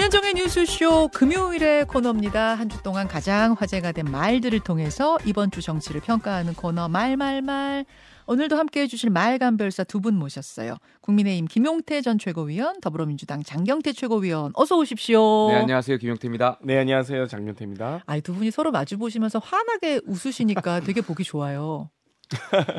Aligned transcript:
김현정의 0.00 0.32
뉴스쇼 0.32 1.08
금요일의 1.08 1.84
코너입니다. 1.84 2.54
한 2.54 2.70
주 2.70 2.82
동안 2.82 3.06
가장 3.06 3.52
화제가 3.52 3.92
된 3.92 4.06
말들을 4.06 4.58
통해서 4.60 5.18
이번 5.26 5.50
주 5.50 5.60
정치를 5.60 6.00
평가하는 6.00 6.54
코너 6.54 6.88
말말말. 6.88 7.84
오늘도 8.26 8.56
함께해 8.56 8.86
주실 8.86 9.10
말간별사 9.10 9.84
두 9.84 10.00
분 10.00 10.14
모셨어요. 10.14 10.76
국민의힘 11.02 11.46
김용태 11.48 12.00
전 12.00 12.18
최고위원, 12.18 12.80
더불어민주당 12.80 13.42
장경태 13.42 13.92
최고위원. 13.92 14.52
어서 14.54 14.78
오십시오. 14.78 15.48
네, 15.50 15.56
안녕하세요. 15.56 15.98
김용태입니다. 15.98 16.60
네, 16.62 16.78
안녕하세요. 16.78 17.26
장경태입니다. 17.26 18.04
아이, 18.06 18.22
두 18.22 18.32
분이 18.34 18.50
서로 18.52 18.70
마주 18.72 18.96
보시면서 18.96 19.38
환하게 19.38 20.00
웃으시니까 20.06 20.80
되게 20.88 21.02
보기 21.02 21.24
좋아요. 21.24 21.90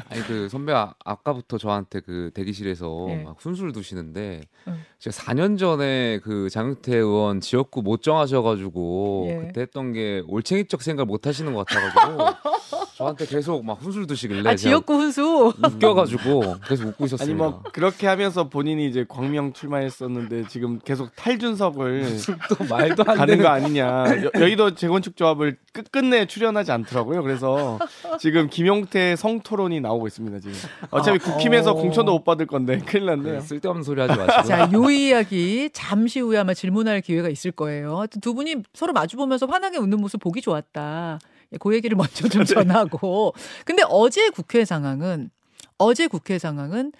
아니 0.09 0.21
그 0.23 0.49
선배 0.49 0.73
아, 0.73 0.93
아까부터 1.03 1.57
저한테 1.57 1.99
그 1.99 2.31
대기실에서 2.33 3.05
네. 3.07 3.23
막 3.23 3.35
훈수를 3.39 3.71
두시는데 3.71 4.41
응. 4.67 4.79
제가 4.99 5.15
4년 5.15 5.57
전에 5.57 6.19
그 6.19 6.49
장윤태 6.49 6.95
의원 6.95 7.41
지역구 7.41 7.81
못 7.81 8.01
정하셔가지고 8.01 9.27
예. 9.29 9.35
그때 9.47 9.61
했던 9.61 9.93
게 9.93 10.23
올챙이적 10.27 10.81
생각 10.81 11.05
못 11.07 11.27
하시는 11.27 11.53
것 11.53 11.65
같아가지고 11.65 12.51
저한테 13.01 13.25
계속 13.25 13.65
막 13.65 13.81
훈수를 13.81 14.05
두시길래 14.05 14.47
아, 14.47 14.55
지역구 14.55 14.93
훈수. 14.93 15.53
웃겨가지고 15.63 16.57
계속 16.67 16.89
웃고 16.89 17.05
있었습니다. 17.05 17.23
아니 17.23 17.33
뭐 17.33 17.63
그렇게 17.73 18.05
하면서 18.05 18.47
본인이 18.47 18.87
이제 18.87 19.05
광명 19.09 19.53
출마했었는데 19.53 20.47
지금 20.49 20.77
계속 20.79 21.15
탈준석을 21.15 22.17
또 22.49 22.63
말도 22.69 23.03
안 23.07 23.25
되는 23.25 23.43
거 23.43 23.49
아니냐. 23.49 23.87
여, 24.23 24.31
여의도 24.39 24.75
재건축 24.75 25.17
조합을 25.17 25.57
끝끝내 25.73 26.27
출연하지 26.27 26.71
않더라고요. 26.71 27.23
그래서 27.23 27.79
지금 28.19 28.49
김용태 28.49 29.15
성 29.15 29.40
토론이 29.41 29.81
나오고 29.81 30.07
있습니다. 30.07 30.39
지금 30.39 30.53
어차피 30.89 31.17
어, 31.17 31.31
국힘에서 31.31 31.71
어. 31.71 31.73
공천도 31.75 32.11
못 32.11 32.23
받을 32.23 32.45
건데 32.47 32.79
큰일 32.85 33.05
났네요. 33.07 33.39
그 33.39 33.45
쓸데없는 33.45 33.83
소리 33.83 34.01
하지 34.01 34.17
마시고 34.17 34.43
자, 34.43 34.71
요 34.71 34.89
이야기 34.89 35.69
잠시 35.73 36.19
후에 36.19 36.37
아마 36.37 36.53
질문할 36.53 37.01
기회가 37.01 37.29
있을 37.29 37.51
거예요. 37.51 37.99
하여튼 37.99 38.21
두 38.21 38.33
분이 38.33 38.55
서로 38.73 38.93
마주 38.93 39.17
보면서 39.17 39.45
환하게 39.45 39.77
웃는 39.77 39.99
모습 39.99 40.19
보기 40.19 40.41
좋았다. 40.41 41.19
예, 41.53 41.57
그 41.57 41.73
얘기를 41.73 41.95
먼저 41.95 42.27
좀 42.27 42.43
전하고. 42.45 43.33
근데 43.65 43.83
어제 43.87 44.29
국회 44.29 44.65
상황은 44.65 45.29
어제 45.77 46.07
국회 46.07 46.37
상황은 46.39 46.91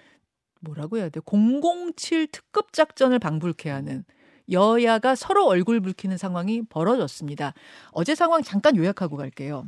뭐라고 0.60 0.98
해야 0.98 1.08
돼? 1.08 1.20
007 1.20 2.28
특급 2.28 2.72
작전을 2.72 3.18
방불케 3.18 3.68
하는 3.70 4.04
여야가 4.50 5.14
서로 5.14 5.46
얼굴 5.46 5.80
붉히는 5.80 6.18
상황이 6.18 6.62
벌어졌습니다. 6.68 7.54
어제 7.90 8.14
상황 8.14 8.42
잠깐 8.42 8.76
요약하고 8.76 9.16
갈게요. 9.16 9.64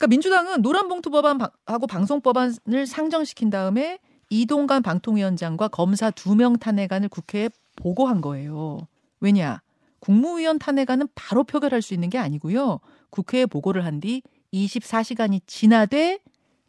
그러니까 0.00 0.06
민주당은 0.06 0.62
노란봉투 0.62 1.10
법안하고 1.10 1.86
방송법안을 1.86 2.86
상정시킨 2.86 3.50
다음에 3.50 3.98
이동관 4.30 4.82
방통위원장과 4.82 5.68
검사 5.68 6.10
두 6.10 6.34
명 6.34 6.56
탄핵안을 6.56 7.10
국회에 7.10 7.50
보고한 7.76 8.22
거예요. 8.22 8.88
왜냐? 9.20 9.60
국무위원 9.98 10.58
탄핵안은 10.58 11.08
바로 11.14 11.44
표결할 11.44 11.82
수 11.82 11.92
있는 11.92 12.08
게 12.08 12.16
아니고요. 12.16 12.80
국회에 13.10 13.44
보고를 13.44 13.84
한 13.84 14.00
뒤 14.00 14.22
24시간이 14.54 15.42
지나되 15.46 16.20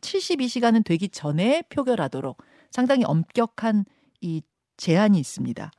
72시간은 0.01 0.83
되기 0.83 1.07
전에 1.07 1.61
표결하도록 1.69 2.35
상당히 2.69 3.05
엄격한 3.05 3.85
이 4.19 4.41
제한이 4.75 5.17
있습니다. 5.17 5.71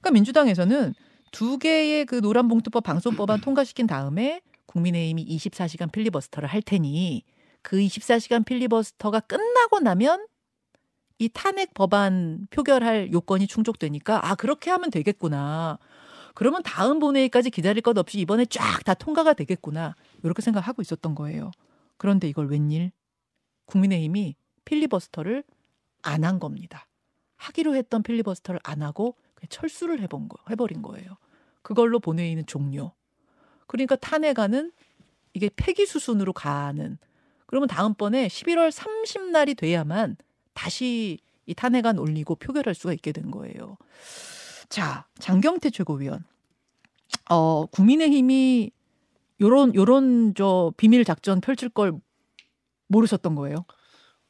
그러니까 0.00 0.10
민주당에서는 0.12 0.94
두 1.32 1.58
개의 1.58 2.06
그 2.06 2.16
노란봉투법 2.16 2.84
방송법안 2.84 3.40
통과시킨 3.40 3.88
다음에 3.88 4.42
국민의힘이 4.68 5.26
24시간 5.26 5.90
필리버스터를 5.92 6.48
할 6.48 6.62
테니 6.62 7.24
그 7.62 7.78
24시간 7.78 8.44
필리버스터가 8.46 9.20
끝나고 9.20 9.80
나면 9.80 10.26
이 11.18 11.28
탄핵 11.30 11.74
법안 11.74 12.46
표결할 12.50 13.12
요건이 13.12 13.48
충족되니까 13.48 14.26
아 14.30 14.34
그렇게 14.36 14.70
하면 14.70 14.90
되겠구나. 14.90 15.78
그러면 16.34 16.62
다음 16.62 17.00
본회의까지 17.00 17.50
기다릴 17.50 17.82
것 17.82 17.98
없이 17.98 18.20
이번에 18.20 18.44
쫙 18.46 18.84
다 18.84 18.94
통과가 18.94 19.34
되겠구나. 19.34 19.96
이렇게 20.22 20.42
생각하고 20.42 20.82
있었던 20.82 21.14
거예요. 21.16 21.50
그런데 21.96 22.28
이걸 22.28 22.48
웬일? 22.48 22.92
국민의힘이 23.66 24.36
필리버스터를 24.64 25.44
안 26.02 26.24
한 26.24 26.38
겁니다. 26.38 26.86
하기로 27.36 27.74
했던 27.76 28.02
필리버스터를 28.02 28.60
안 28.64 28.82
하고 28.82 29.16
철수를 29.48 30.00
해본 30.00 30.28
거, 30.28 30.38
해버린 30.50 30.82
거예요. 30.82 31.16
그걸로 31.62 32.00
본회의는 32.00 32.46
종료. 32.46 32.92
그러니까 33.68 33.94
탄핵안은 33.94 34.72
이게 35.34 35.48
폐기 35.54 35.86
수순으로 35.86 36.32
가는. 36.32 36.98
그러면 37.46 37.68
다음번에 37.68 38.26
11월 38.26 38.72
30날이 38.72 39.56
돼야만 39.56 40.16
다시 40.52 41.18
이 41.46 41.54
탄핵안 41.54 41.98
올리고 41.98 42.34
표결할 42.34 42.74
수가 42.74 42.92
있게 42.94 43.12
된 43.12 43.30
거예요. 43.30 43.76
자, 44.68 45.06
장경태 45.18 45.70
최고위원. 45.70 46.24
어, 47.30 47.66
국민의힘이 47.66 48.70
요런 49.40 49.74
요런 49.74 50.34
저 50.34 50.72
비밀 50.76 51.04
작전 51.04 51.40
펼칠 51.40 51.68
걸 51.68 51.92
모르셨던 52.88 53.34
거예요? 53.34 53.64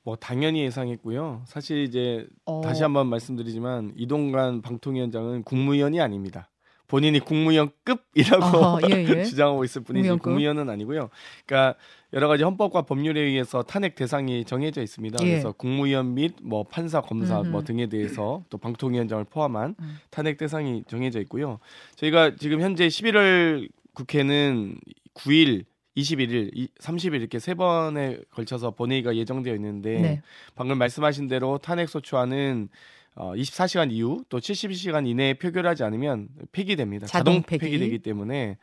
뭐 0.03 0.16
당연히 0.16 0.62
예상했고요. 0.62 1.44
사실 1.47 1.82
이제 1.84 2.26
어, 2.44 2.60
다시 2.60 2.82
한번 2.82 3.09
말씀드리지만 3.09 3.94
이동관 3.97 4.62
방통위원장은 4.62 5.43
국무위원이 5.44 6.00
아닙니다. 6.00 6.50
본인이 6.88 7.21
국무위원급이라고 7.21 8.65
아, 8.65 8.78
예, 8.91 9.04
예. 9.06 9.22
주장하고 9.25 9.62
있을 9.65 9.82
뿐이지 9.82 10.00
국무위원급. 10.09 10.22
국무위원은 10.25 10.71
아니고요. 10.71 11.10
그러니까 11.47 11.78
여러 12.15 12.26
가지 12.28 12.43
헌법과 12.43 12.82
법률에 12.82 13.21
의해서 13.21 13.62
탄핵 13.62 13.94
대상이 13.94 14.44
정해져 14.44 14.82
있습니다. 14.82 15.19
예. 15.25 15.28
그래서 15.28 15.53
국무위원 15.53 16.15
및 16.15 16.34
뭐 16.43 16.65
판사, 16.65 17.00
검사 17.03 17.41
음흠. 17.41 17.49
뭐 17.50 17.62
등에 17.62 17.87
대해서 17.88 18.43
또 18.49 18.56
방통위원장을 18.59 19.22
포함한 19.25 19.75
음. 19.78 19.99
탄핵 20.10 20.38
대상이 20.38 20.82
정해져 20.88 21.21
있고요. 21.21 21.59
저희가 21.97 22.37
지금 22.37 22.60
현재 22.62 22.88
11월 22.88 23.69
국회는 23.94 24.76
9일 25.15 25.65
21일, 25.97 26.50
이- 26.55 26.69
30일 26.81 27.15
이렇게 27.20 27.38
세 27.41 27.55
번에 27.55 28.19
걸쳐서 28.31 28.70
본회의가 28.70 29.16
예정되어 29.16 29.53
있는데 29.56 30.00
네. 30.00 30.22
방금 30.55 30.78
말씀하신 30.78 31.26
대로 31.26 31.59
탄핵 31.59 31.88
소추안은 31.88 32.69
어, 33.18 33.34
24시간 33.34 33.90
이후 33.90 34.24
또 34.28 34.38
72시간 34.38 35.06
이내에 35.06 35.34
표결하지 35.34 35.82
않으면 35.82 36.28
폐기됩니다. 36.52 37.06
자동 37.06 37.42
폐기. 37.42 37.66
폐기되기 37.66 37.98
때문에 37.98 38.58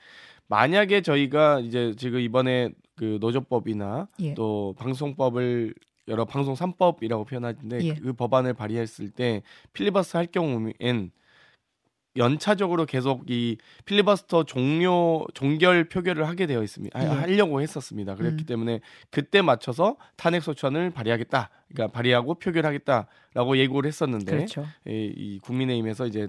만약에 0.48 1.02
저희가 1.02 1.60
이제 1.60 1.94
지금 1.98 2.22
이번에 2.22 2.70
그 2.96 3.18
노조법이나 3.20 4.08
예. 4.22 4.34
또 4.34 4.74
방송법을 4.78 5.74
여러 6.08 6.24
방송 6.24 6.54
3법이라고 6.54 7.28
표현하는데 7.28 7.84
예. 7.84 7.94
그 7.96 8.14
법안을 8.14 8.54
발의했을 8.54 9.10
때 9.10 9.42
필리버스터 9.74 10.20
할 10.20 10.28
경우엔 10.28 11.12
연차적으로 12.18 12.86
계속 12.86 13.30
이 13.30 13.58
필리버스터 13.86 14.44
종료 14.44 15.26
종결 15.34 15.90
표결을 15.90 16.28
하게 16.28 16.46
되어 16.48 16.64
있습니다. 16.64 16.98
하- 16.98 17.04
예. 17.04 17.08
하려고 17.08 17.62
했었습니다. 17.62 18.16
그렇기 18.16 18.44
음. 18.44 18.46
때문에 18.46 18.80
그때 19.10 19.42
맞춰서 19.42 19.98
탄핵 20.16 20.42
소추안을 20.42 20.92
발의하겠다. 20.92 21.50
그러니까 21.70 21.94
발의하고 21.94 22.36
표결하겠다라고 22.36 23.58
예고를 23.58 23.88
했었는데 23.88 24.32
그렇죠. 24.32 24.66
이, 24.88 25.14
이 25.16 25.40
국민의힘에서 25.40 26.08
이제 26.08 26.28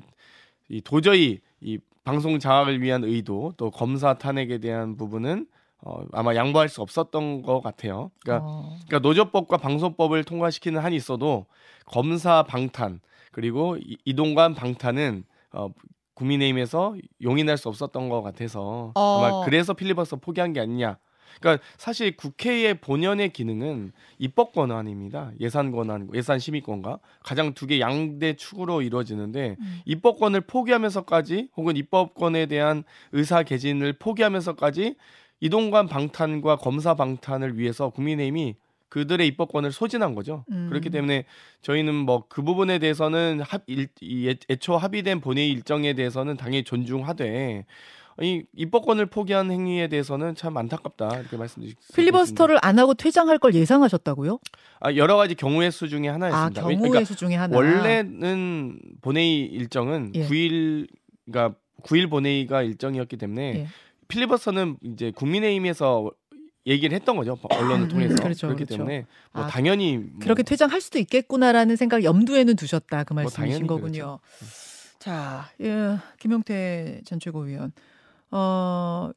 이 0.68 0.80
도저히 0.80 1.40
이 1.60 1.78
방송 2.04 2.38
장악을 2.38 2.82
위한 2.82 3.04
의도 3.04 3.54
또 3.56 3.70
검사 3.70 4.14
탄핵에 4.14 4.58
대한 4.58 4.96
부분은 4.96 5.46
어, 5.84 6.04
아마 6.12 6.34
양보할 6.34 6.68
수 6.68 6.80
없었던 6.82 7.42
것 7.42 7.60
같아요. 7.60 8.10
그러니까 8.22 8.46
어, 8.48 8.76
그러니까 8.86 8.98
노조법과 9.06 9.58
방송법을 9.58 10.24
통과시키는 10.24 10.80
한이 10.80 10.96
있어도 10.96 11.46
검사 11.84 12.42
방탄 12.42 13.00
그리고 13.30 13.76
이- 13.76 13.96
이동관 14.04 14.54
방탄은 14.54 15.24
어, 15.56 15.70
국민의힘에서 16.14 16.96
용인할 17.22 17.58
수 17.58 17.68
없었던 17.68 18.08
것 18.08 18.22
같아서 18.22 18.92
어. 18.94 19.18
아마 19.24 19.44
그래서 19.44 19.74
필리버스터 19.74 20.16
포기한 20.16 20.52
게 20.52 20.60
아니냐. 20.60 20.98
그러니까 21.40 21.62
사실 21.76 22.16
국회의 22.16 22.80
본연의 22.80 23.30
기능은 23.34 23.92
입법 24.18 24.52
권한입니다. 24.54 25.32
예산 25.40 25.70
권한, 25.70 26.08
예산 26.14 26.38
심의권과 26.38 26.98
가장 27.22 27.52
두 27.52 27.66
개 27.66 27.78
양대 27.78 28.34
축으로 28.36 28.80
이루어지는데 28.80 29.56
음. 29.60 29.80
입법권을 29.84 30.42
포기하면서까지 30.42 31.50
혹은 31.56 31.76
입법권에 31.76 32.46
대한 32.46 32.84
의사 33.12 33.42
개진을 33.42 33.94
포기하면서까지 33.98 34.96
이동관 35.40 35.88
방탄과 35.88 36.56
검사 36.56 36.94
방탄을 36.94 37.58
위해서 37.58 37.90
국민의힘이 37.90 38.56
그들의 38.96 39.26
입법권을 39.26 39.72
소진한 39.72 40.14
거죠. 40.14 40.46
음. 40.50 40.68
그렇기 40.70 40.88
때문에 40.88 41.26
저희는 41.60 41.94
뭐 41.94 42.24
그 42.30 42.42
부분에 42.42 42.78
대해서는 42.78 43.40
합, 43.44 43.62
일, 43.66 43.88
이 44.00 44.28
애- 44.30 44.36
애초 44.50 44.78
합의된 44.78 45.20
본회의 45.20 45.50
일정에 45.50 45.92
대해서는 45.92 46.38
당연히 46.38 46.64
존중하되 46.64 47.66
이 48.22 48.42
입법권을 48.56 49.04
포기한 49.06 49.50
행위에 49.50 49.88
대해서는 49.88 50.34
참 50.34 50.56
안타깝다 50.56 51.18
이렇게 51.20 51.36
말씀드리겠습니다. 51.36 51.94
필리버스터를 51.94 52.56
안 52.62 52.78
하고 52.78 52.94
퇴장할 52.94 53.38
걸 53.38 53.52
예상하셨다고요? 53.54 54.38
아, 54.80 54.94
여러 54.94 55.16
가지 55.18 55.34
경우의 55.34 55.70
수 55.72 55.88
중에 55.90 56.08
아, 56.08 56.14
하나였습니다. 56.14 56.62
경우의 56.62 56.78
그러니까 56.78 57.04
수 57.04 57.14
중에 57.16 57.34
하나. 57.34 57.54
원래는 57.54 58.78
본회의 59.02 59.40
일정은 59.42 60.12
예. 60.14 60.26
9일 60.26 60.88
그러니까 61.30 61.58
9일 61.82 62.08
본회의가 62.08 62.62
일정이었기 62.62 63.18
때문에 63.18 63.42
예. 63.54 63.66
필리버스터는 64.08 64.78
이제 64.82 65.10
국민의힘에서 65.10 66.10
얘기를 66.66 66.94
했던 66.94 67.16
거죠 67.16 67.38
언론을 67.48 67.84
음, 67.84 67.88
통해서 67.88 68.14
그렇죠, 68.16 68.48
그렇기 68.48 68.64
그렇죠. 68.64 68.78
때문에 68.78 69.06
뭐 69.32 69.44
아, 69.44 69.46
당연히 69.46 69.98
뭐 69.98 70.18
그렇게 70.20 70.42
퇴장할 70.42 70.80
수도 70.80 70.98
있겠구나라는 70.98 71.76
생각을 71.76 72.04
염두에는 72.04 72.56
두셨다 72.56 73.04
그뭐 73.04 73.22
말씀이신 73.22 73.40
당연히 73.40 73.66
거군요. 73.66 74.18
그렇죠. 74.38 74.46
자, 74.98 75.48
예, 75.60 75.98
김용태 76.18 77.02
전 77.04 77.20
최고위원. 77.20 77.72
어, 78.32 79.10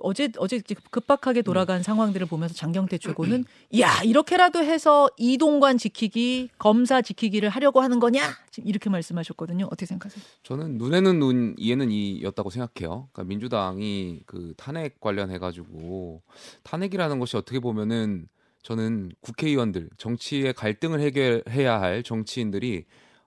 어제 0.00 0.30
어제 0.38 0.60
급박하게 0.90 1.42
돌아간 1.42 1.82
상황들을 1.82 2.26
보면서 2.26 2.54
장경태 2.54 2.98
최고는 2.98 3.44
야 3.80 4.02
이렇게라도 4.02 4.60
해서 4.60 5.08
이동관 5.16 5.78
지키기 5.78 6.50
검사 6.58 7.02
지키기를 7.02 7.48
하려고 7.48 7.80
하는 7.80 8.00
거냐 8.00 8.22
지금 8.50 8.68
이렇게 8.68 8.90
말씀하셨거든요 8.90 9.66
어떻게 9.66 9.86
생각하세요? 9.86 10.24
저는 10.42 10.78
눈에는 10.78 11.18
눈, 11.18 11.54
이에는 11.58 11.90
이였다고 11.90 12.50
생각해요. 12.50 13.08
그러니까 13.12 13.24
민주당이 13.24 14.20
그 14.26 14.54
탄핵 14.56 15.00
관련해 15.00 15.38
가지고 15.38 16.22
탄핵이라는 16.62 17.18
것이 17.18 17.36
어떻게 17.36 17.60
보면은 17.60 18.28
저는 18.62 19.12
국회의원들 19.20 19.90
정치의 19.98 20.54
갈등을 20.54 21.00
해결해야 21.00 21.80
할 21.80 22.02
정치인들이 22.02 22.84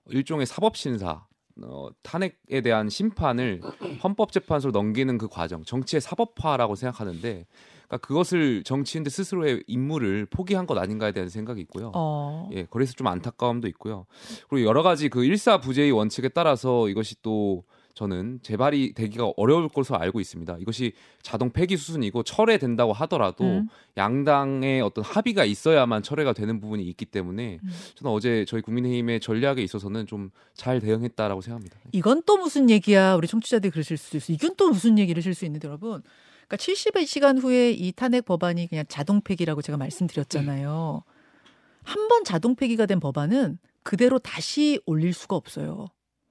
일종의 0.10 0.46
사법 0.46 0.76
심사 0.76 1.26
어, 1.64 1.90
탄핵에 2.04 2.62
대한 2.62 2.90
심판을 2.90 3.62
헌법재판소로 4.04 4.72
넘기는 4.72 5.18
그 5.18 5.28
과정, 5.28 5.64
정치의 5.64 6.02
사법화라고 6.02 6.76
생각하는데, 6.76 7.46
그러니까 7.88 7.98
그것을 8.06 8.64
정치인들 8.64 9.10
스스로의 9.10 9.64
임무를 9.68 10.26
포기한 10.26 10.68
것 10.68 10.78
아닌가에 10.78 11.12
대한 11.14 11.30
생각이 11.30 11.62
있고요. 11.62 11.92
어. 11.96 12.50
예, 12.54 12.68
그래서 12.70 12.94
좀 12.94 13.08
안타까움도 13.08 13.68
있고요. 13.70 14.06
그리고 14.50 14.68
여러 14.68 14.84
가지 14.84 15.10
그 15.10 15.24
일사부재의 15.24 15.92
원칙에 15.92 16.30
따라서 16.30 16.90
이것이 16.90 17.22
또 17.22 17.64
저는 17.98 18.40
재발이 18.44 18.94
되기가 18.94 19.34
어려울 19.38 19.68
것으로 19.70 19.98
알고 19.98 20.20
있습니다. 20.20 20.58
이것이 20.60 20.92
자동 21.24 21.50
폐기 21.50 21.78
수순이고 21.78 22.22
철회된다고 22.22 22.94
하더라도 22.94 23.44
음. 23.44 23.70
양당의 23.98 24.82
어떤 24.82 25.04
합의가 25.04 25.46
있어야만 25.46 26.04
철회가 26.04 26.34
되는 26.34 26.60
부분이 26.60 26.84
있기 26.84 27.06
때문에 27.06 27.58
음. 27.64 27.70
저는 27.96 28.14
어제 28.14 28.46
저희 28.48 28.62
국민의힘의 28.62 29.20
전략에 29.20 29.62
있어서는 29.64 30.06
좀 30.06 30.30
잘 30.54 30.80
대응했다라고 30.80 31.42
생각합니다. 31.42 31.78
이건 31.92 32.24
또 32.26 32.38
무슨 32.38 32.70
얘기야? 32.72 33.14
우리 33.14 33.28
청취자들이 33.28 33.70
그러실 33.72 33.96
수도 33.96 34.18
있어. 34.18 34.34
이건 34.34 34.56
또 34.58 34.70
무슨 34.70 34.98
얘기를 34.98 35.20
하실 35.22 35.34
수 35.36 35.46
있는데 35.46 35.68
여러분. 35.68 36.02
그러니까 36.48 36.58
70의 36.58 37.06
시간 37.06 37.38
후에 37.38 37.72
이 37.72 37.92
탄핵 37.92 38.26
법안이 38.26 38.68
그냥 38.68 38.86
자동 38.90 39.22
폐기라고 39.22 39.62
제가 39.62 39.78
말씀드렸잖아요. 39.78 41.04
한 41.84 42.08
번 42.08 42.24
자동 42.24 42.56
폐기가 42.56 42.86
된 42.88 43.00
법안은 43.00 43.60
그대로 43.84 44.18
다시 44.20 44.80
올릴 44.86 45.14
수가 45.14 45.36
없어요. 45.36 45.88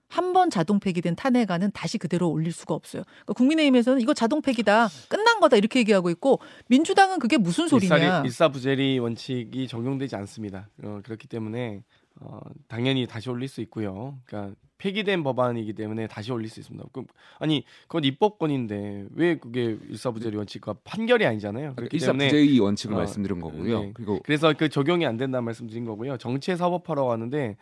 한 0.09 0.33
번 0.33 0.51
자동 0.51 0.79
폐기된 0.81 1.17
탄핵안은 1.17 1.71
다시 1.73 1.97
그대로 1.99 2.29
올릴 2.31 2.53
수가 2.53 2.75
없어요. 2.75 3.03
그러니까 3.07 3.33
국민의힘에서는 3.35 4.01
이거 4.03 4.13
자동 4.13 4.43
폐기다, 4.43 4.89
끝난 5.09 5.41
거다 5.41 5.57
이렇게 5.57 5.79
얘기하고 5.81 6.11
있고 6.11 6.41
민주당은 6.69 7.19
그게 7.19 7.39
무슨 7.39 7.69
소리냐? 7.69 7.97
일사리, 7.97 8.27
일사부재리 8.27 8.99
원칙이 8.99 9.67
적용되지 9.67 10.15
않습니다. 10.17 10.69
어, 10.83 11.01
그렇기 11.05 11.27
때문에 11.29 11.83
어, 12.21 12.41
당연히 12.69 13.07
다시 13.07 13.31
올릴 13.31 13.49
수 13.49 13.61
있고요. 13.63 14.19
그러니까 14.27 14.55
폐기된 14.79 15.23
법안이기 15.23 15.73
때문에 15.73 16.07
다시 16.07 16.33
올릴 16.33 16.51
수 16.51 16.61
있습니다. 16.61 16.85
그럼 16.93 17.07
아니 17.39 17.65
그건 17.89 18.05
입법권인데 18.05 19.07
왜 19.15 19.39
그게 19.39 19.79
일사부재리 19.89 20.37
원칙과 20.37 20.77
판결이 20.85 21.25
아니잖아요. 21.25 21.75
그렇기 21.77 21.97
때문에 21.99 22.27
일사부재의 22.27 22.61
원칙을 22.61 22.95
어, 22.95 22.99
말씀드린 22.99 23.41
거고요. 23.41 23.81
네. 23.81 23.91
그리고 23.95 24.21
그래서 24.23 24.53
그 24.57 24.69
적용이 24.69 25.07
안 25.07 25.17
된다는 25.17 25.45
말씀드린 25.45 25.87
거고요. 25.87 26.19
정치의 26.19 26.59
사법화라고 26.59 27.11
하는데 27.11 27.57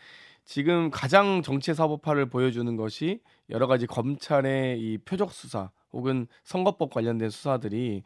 지금 0.44 0.90
가장 0.90 1.42
정치의 1.42 1.74
사법화를 1.74 2.26
보여주는 2.26 2.76
것이 2.76 3.20
여러 3.50 3.66
가지 3.66 3.86
검찰의 3.86 4.80
이 4.80 4.98
표적 4.98 5.32
수사 5.32 5.70
혹은 5.92 6.26
선거법 6.44 6.92
관련된 6.92 7.30
수사들이 7.30 8.02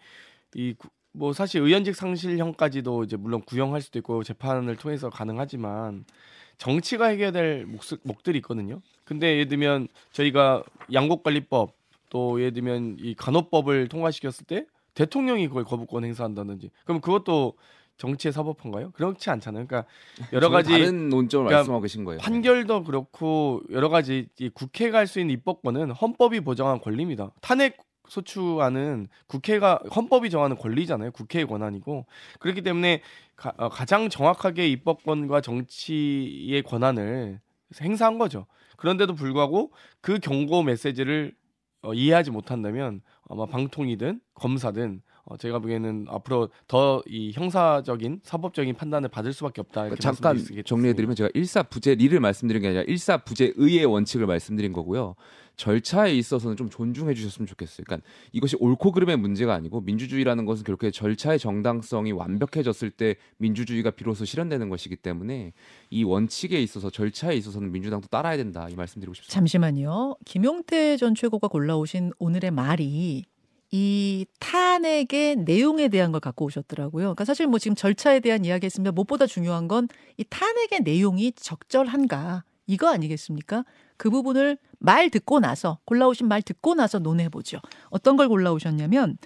이 0.54 0.74
뭐 1.12 1.32
사실 1.32 1.62
의원직 1.62 1.96
상실형까지도 1.96 3.02
이제 3.02 3.16
물론 3.16 3.40
구형할 3.42 3.80
수도 3.80 3.98
있고 3.98 4.22
재판을 4.22 4.76
통해서 4.76 5.10
가능하지만 5.10 6.04
정치가 6.58 7.06
해결될 7.06 7.66
몫- 7.66 8.00
목들이 8.04 8.38
있거든요. 8.38 8.80
근데 9.04 9.32
예를 9.32 9.48
들면 9.48 9.88
저희가 10.12 10.62
양곡관리법 10.92 11.72
또 12.10 12.38
예를 12.40 12.52
들면 12.52 12.98
이 13.00 13.14
간호법을 13.14 13.88
통과시켰을 13.88 14.46
때 14.46 14.66
대통령이 14.94 15.48
그걸 15.48 15.64
거부권 15.64 16.04
행사한다든지 16.04 16.70
그럼 16.84 17.00
그것도 17.00 17.54
정치의 17.98 18.32
사법화인가요? 18.32 18.92
그렇지 18.92 19.28
않잖아요. 19.30 19.66
그러니까 19.66 19.88
여러 20.32 20.48
가지 20.48 20.70
다른 20.70 21.08
논점을 21.08 21.46
그러니까 21.46 21.58
말씀하고 21.58 21.82
계신 21.82 22.04
거예요. 22.04 22.20
판결도 22.20 22.84
그렇고 22.84 23.62
여러 23.70 23.88
가지 23.88 24.28
이 24.38 24.48
국회가 24.48 24.98
할 24.98 25.08
수 25.08 25.20
있는 25.20 25.34
입법권은 25.34 25.90
헌법이 25.92 26.40
보장한 26.40 26.80
권리입니다. 26.80 27.30
탄핵 27.40 27.78
소추안은 28.08 29.08
국회가 29.26 29.80
헌법이 29.94 30.30
정하는 30.30 30.56
권리잖아요. 30.56 31.10
국회의 31.12 31.46
권한이고 31.46 32.06
그렇기 32.40 32.62
때문에 32.62 33.02
가, 33.36 33.52
어, 33.56 33.68
가장 33.68 34.08
정확하게 34.08 34.68
입법권과 34.68 35.40
정치의 35.40 36.62
권한을 36.62 37.40
행사한 37.80 38.18
거죠. 38.18 38.46
그런데도 38.76 39.14
불구하고 39.14 39.72
그 40.00 40.18
경고 40.18 40.62
메시지를 40.62 41.34
어, 41.82 41.92
이해하지 41.94 42.30
못한다면 42.30 43.02
아마 43.28 43.46
방통이든 43.46 44.20
검사든 44.34 45.02
어, 45.30 45.36
제가 45.36 45.58
보기에는 45.58 46.06
앞으로 46.08 46.48
더 46.66 47.02
이 47.06 47.32
형사적인 47.32 48.20
사법적인 48.22 48.74
판단을 48.74 49.08
받을 49.08 49.32
수밖에 49.32 49.60
없다. 49.60 49.86
이렇게 49.86 49.96
그러니까 49.96 50.02
잠깐 50.02 50.30
말씀드릴 50.34 50.46
수 50.46 50.52
있겠습니다. 50.52 50.68
정리해드리면 50.68 51.16
제가 51.16 51.30
일사부재리를 51.34 52.20
말씀드린 52.20 52.62
게 52.62 52.68
아니라 52.68 52.82
일사부재의의 52.82 53.84
원칙을 53.86 54.26
말씀드린 54.26 54.72
거고요. 54.72 55.14
절차에 55.56 56.14
있어서는 56.14 56.56
좀 56.56 56.70
존중해 56.70 57.14
주셨으면 57.14 57.46
좋겠어요. 57.48 57.84
그러니까 57.84 58.06
이것이 58.32 58.56
옳고 58.60 58.92
그름의 58.92 59.16
문제가 59.16 59.54
아니고 59.54 59.80
민주주의라는 59.80 60.44
것은 60.44 60.62
그렇게 60.64 60.90
절차의 60.92 61.38
정당성이 61.40 62.12
완벽해졌을 62.12 62.90
때 62.90 63.16
민주주의가 63.38 63.90
비로소 63.90 64.24
실현되는 64.24 64.68
것이기 64.68 64.96
때문에 64.96 65.52
이 65.90 66.04
원칙에 66.04 66.62
있어서 66.62 66.90
절차에 66.90 67.34
있어서는 67.34 67.72
민주당도 67.72 68.06
따라야 68.08 68.36
된다 68.36 68.68
이 68.70 68.76
말씀드리고 68.76 69.14
싶습니다. 69.14 69.34
잠시만요. 69.34 70.16
김용태 70.24 70.96
전 70.96 71.14
최고가 71.16 71.48
골라오신 71.48 72.12
오늘의 72.18 72.52
말이 72.52 73.24
이 73.70 74.26
탄핵의 74.40 75.36
내용에 75.36 75.88
대한 75.88 76.12
걸 76.12 76.20
갖고 76.20 76.44
오셨더라고요. 76.46 77.04
그러니까 77.04 77.24
사실 77.24 77.46
뭐 77.46 77.58
지금 77.58 77.74
절차에 77.74 78.20
대한 78.20 78.44
이야기 78.44 78.66
했습니다. 78.66 78.92
무엇보다 78.92 79.26
중요한 79.26 79.68
건 79.68 79.88
이 80.18 80.24
탄핵의 80.28 80.80
내용이 80.82 81.32
적절한가 81.32 82.44
이거 82.66 82.88
아니겠습니까? 82.88 83.64
그 83.96 84.10
부분을 84.10 84.58
말 84.78 85.08
듣고 85.10 85.40
나서 85.40 85.78
골라오신 85.86 86.28
말 86.28 86.42
듣고 86.42 86.74
나서 86.74 86.98
논해 86.98 87.30
보죠. 87.30 87.58
어떤 87.88 88.16
걸 88.16 88.28
골라오셨냐면 88.28 89.16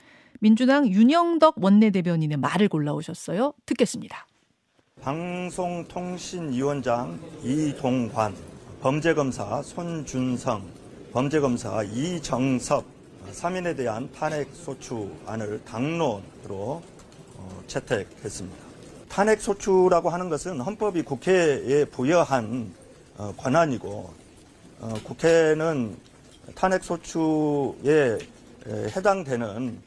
민주당 0.41 0.87
윤영덕 0.87 1.57
원내대변인의 1.63 2.37
말을 2.37 2.69
골라오셨어요. 2.69 3.55
듣겠습니다. 3.67 4.27
방송통신위원장 5.01 7.19
이동관, 7.43 8.37
범죄검사 8.81 9.63
손준성, 9.63 10.63
범죄검사 11.13 11.83
이정섭 11.85 12.85
3인에 13.31 13.77
대한 13.77 14.11
탄핵소추안을 14.13 15.63
당론으로 15.65 16.83
어, 17.37 17.63
채택했습니다. 17.67 18.65
탄핵소추라고 19.09 20.11
하는 20.11 20.29
것은 20.29 20.61
헌법이 20.61 21.03
국회에 21.03 21.85
부여한 21.85 22.73
어, 23.19 23.35
권한이고 23.37 24.15
어, 24.81 24.95
국회는 25.05 25.97
탄핵소추에 26.55 28.19
에, 28.67 28.89
해당되는 28.97 29.79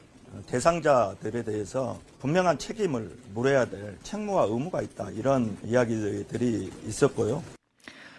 대상자들에 0.46 1.42
대해서 1.42 1.98
분명한 2.20 2.58
책임을 2.58 3.10
물어야 3.34 3.64
될 3.64 3.96
책무와 4.02 4.44
의무가 4.44 4.82
있다. 4.82 5.10
이런 5.10 5.56
이야기들이 5.64 6.70
있었고요. 6.86 7.42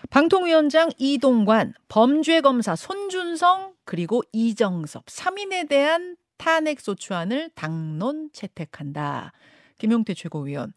방통위원장 0.09 0.89
이동관, 0.97 1.73
범죄검사 1.89 2.75
손준성, 2.75 3.76
그리고 3.87 4.21
이정섭 4.33 5.05
3인에 5.05 5.69
대한 5.69 6.17
탄핵소추안을 6.35 7.51
당론 7.55 8.29
채택한다. 8.33 9.31
김용태 9.77 10.13
최고위원. 10.13 10.73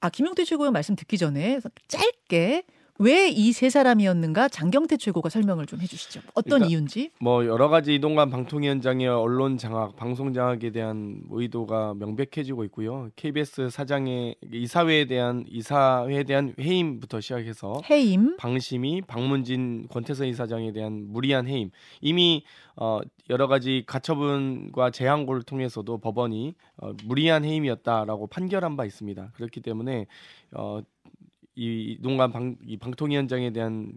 아, 0.00 0.10
김용태 0.10 0.44
최고위원 0.44 0.72
말씀 0.72 0.96
듣기 0.96 1.16
전에 1.16 1.60
짧게 1.86 2.64
왜 3.00 3.30
이 3.30 3.52
세 3.52 3.70
사람이었는가 3.70 4.48
장경태 4.48 4.98
최고가 4.98 5.30
설명을 5.30 5.64
좀 5.64 5.80
해주시죠. 5.80 6.20
어떤 6.34 6.42
그러니까 6.60 6.68
이유인지. 6.68 7.10
뭐 7.18 7.46
여러 7.46 7.68
가지 7.68 7.94
이동관 7.94 8.28
방통위원장의 8.28 9.08
언론 9.08 9.56
장악, 9.56 9.96
방송 9.96 10.34
장악에 10.34 10.70
대한 10.70 11.22
의도가 11.30 11.94
명백해지고 11.94 12.64
있고요. 12.64 13.08
KBS 13.16 13.70
사장의 13.70 14.36
이사회에 14.52 15.06
대한 15.06 15.44
이사회에 15.48 16.24
대한 16.24 16.54
해임부터 16.60 17.20
시작해서 17.20 17.80
해임. 17.88 18.36
방심이 18.36 19.00
박문진 19.02 19.88
권태선 19.88 20.26
이사장에 20.26 20.72
대한 20.72 21.06
무리한 21.08 21.46
해임 21.48 21.70
이미 22.02 22.44
어, 22.76 23.00
여러 23.30 23.46
가지 23.46 23.82
가처분과 23.86 24.90
재항고를 24.90 25.42
통해서도 25.42 25.98
법원이 25.98 26.54
어, 26.76 26.92
무리한 27.04 27.44
해임이었다라고 27.44 28.26
판결한 28.26 28.76
바 28.76 28.84
있습니다. 28.84 29.30
그렇기 29.34 29.60
때문에 29.60 30.06
어, 30.52 30.80
이 31.56 31.96
이동관 31.98 32.32
방, 32.32 32.56
이 32.66 32.76
방통위원장에 32.76 33.50
대한 33.50 33.92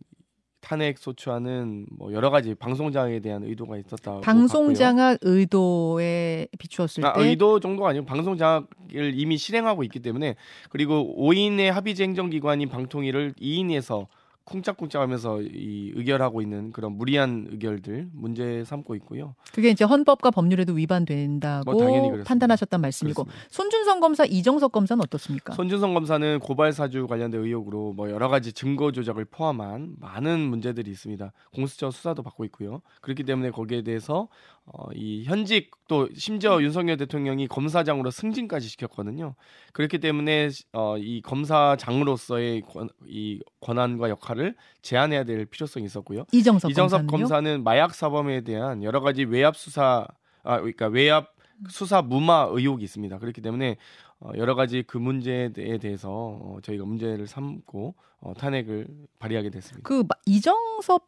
탄핵 0.64 0.98
소추안은 0.98 1.88
뭐 1.92 2.14
여러 2.14 2.30
가지 2.30 2.56
방송장에 2.56 3.20
대한 3.20 3.44
의도가 3.44 3.78
있었다. 3.78 4.22
방송장악 4.22 5.20
의도에 5.22 6.48
비추었을 6.58 7.06
아, 7.06 7.14
때 7.14 7.22
의도 7.22 7.60
정도가 7.60 7.90
아니고 7.90 8.06
방송장악을 8.06 9.14
이미 9.14 9.38
실행하고 9.38 9.84
있기 9.84 10.00
때문에 10.00 10.36
그리고 10.70 11.16
5인의 11.20 11.70
합의제 11.70 12.04
행정기관인 12.06 12.70
방통위를 12.70 13.34
2인에서 13.34 14.08
쿵짝쿵짝하면서 14.46 15.42
이 15.44 15.94
의결하고 15.96 16.42
있는 16.42 16.72
그런 16.72 16.94
무리한 16.94 17.48
의결들 17.50 18.10
문제 18.14 18.64
삼고 18.66 18.96
있고요. 18.96 19.36
그게 19.54 19.70
이제 19.70 19.86
헌법과 19.86 20.32
법률에도 20.32 20.74
위반된다고 20.74 21.72
뭐. 21.72 22.24
판단하셨단 22.26 22.82
말씀이고 22.82 23.24
그렇습니다. 23.24 23.48
손준성 23.50 24.00
검사, 24.00 24.26
이정석 24.26 24.72
검사는 24.72 25.02
어떻습니까? 25.02 25.54
손준성 25.54 25.94
검사는 25.94 26.40
고발 26.40 26.74
사주 26.74 27.08
관련된 27.08 27.42
의혹으로 27.42 27.94
뭐 27.94 28.10
여러 28.10 28.28
가지 28.28 28.52
증거 28.52 28.92
조작을 28.92 29.26
포함한 29.26 29.96
많은 30.00 30.40
문제들이 30.40 30.92
있습니다. 30.92 31.32
공수처 31.54 31.92
수사도 31.92 32.22
받고 32.24 32.44
있고요. 32.46 32.82
그렇기 33.02 33.24
때문에 33.24 33.52
거기에 33.52 33.82
대해서 33.84 34.28
어, 34.66 34.88
이 34.96 35.24
현직 35.26 35.72
또 35.88 36.08
심지어 36.16 36.62
윤석열 36.62 36.96
대통령이 36.98 37.48
검사장으로 37.48 38.12
승진까지 38.12 38.68
시켰거든요. 38.70 39.36
그렇기 39.74 40.00
때문에 40.00 40.50
어, 40.72 40.98
이 40.98 41.22
검사장으로서의 41.22 42.62
권, 42.62 42.90
이 43.06 43.42
권한과 43.62 44.10
역할을 44.10 44.56
제한해야 44.82 45.26
될 45.26 45.46
필요성이 45.46 45.86
있었고요. 45.86 46.26
이정석, 46.32 46.72
이정석? 46.72 47.08
검사는 47.08 47.64
마약 47.64 47.94
사범에 47.94 48.42
대한 48.42 48.84
여러 48.84 49.02
가지 49.02 49.24
외압 49.26 49.58
수사 49.58 50.08
아 50.44 50.58
그러니까 50.58 50.88
외압 50.88 51.34
수사 51.70 52.02
무마 52.02 52.48
의혹이 52.50 52.84
있습니다. 52.84 53.18
그렇기 53.20 53.42
때문에 53.42 53.78
어, 54.20 54.32
여러 54.38 54.56
가지 54.56 54.84
그 54.88 54.98
문제에 54.98 55.50
대해서 55.52 56.10
어, 56.10 56.58
저희가 56.64 56.86
문제를 56.86 57.28
삼고 57.28 57.96
어, 58.22 58.34
탄핵을 58.38 58.88
발의하게 59.20 59.50
됐습니다. 59.50 59.88
그 59.88 60.04
마- 60.08 60.16
이정섭 60.26 61.08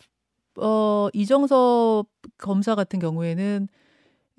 어 0.57 1.09
이정섭 1.13 2.07
검사 2.37 2.75
같은 2.75 2.99
경우에는 2.99 3.67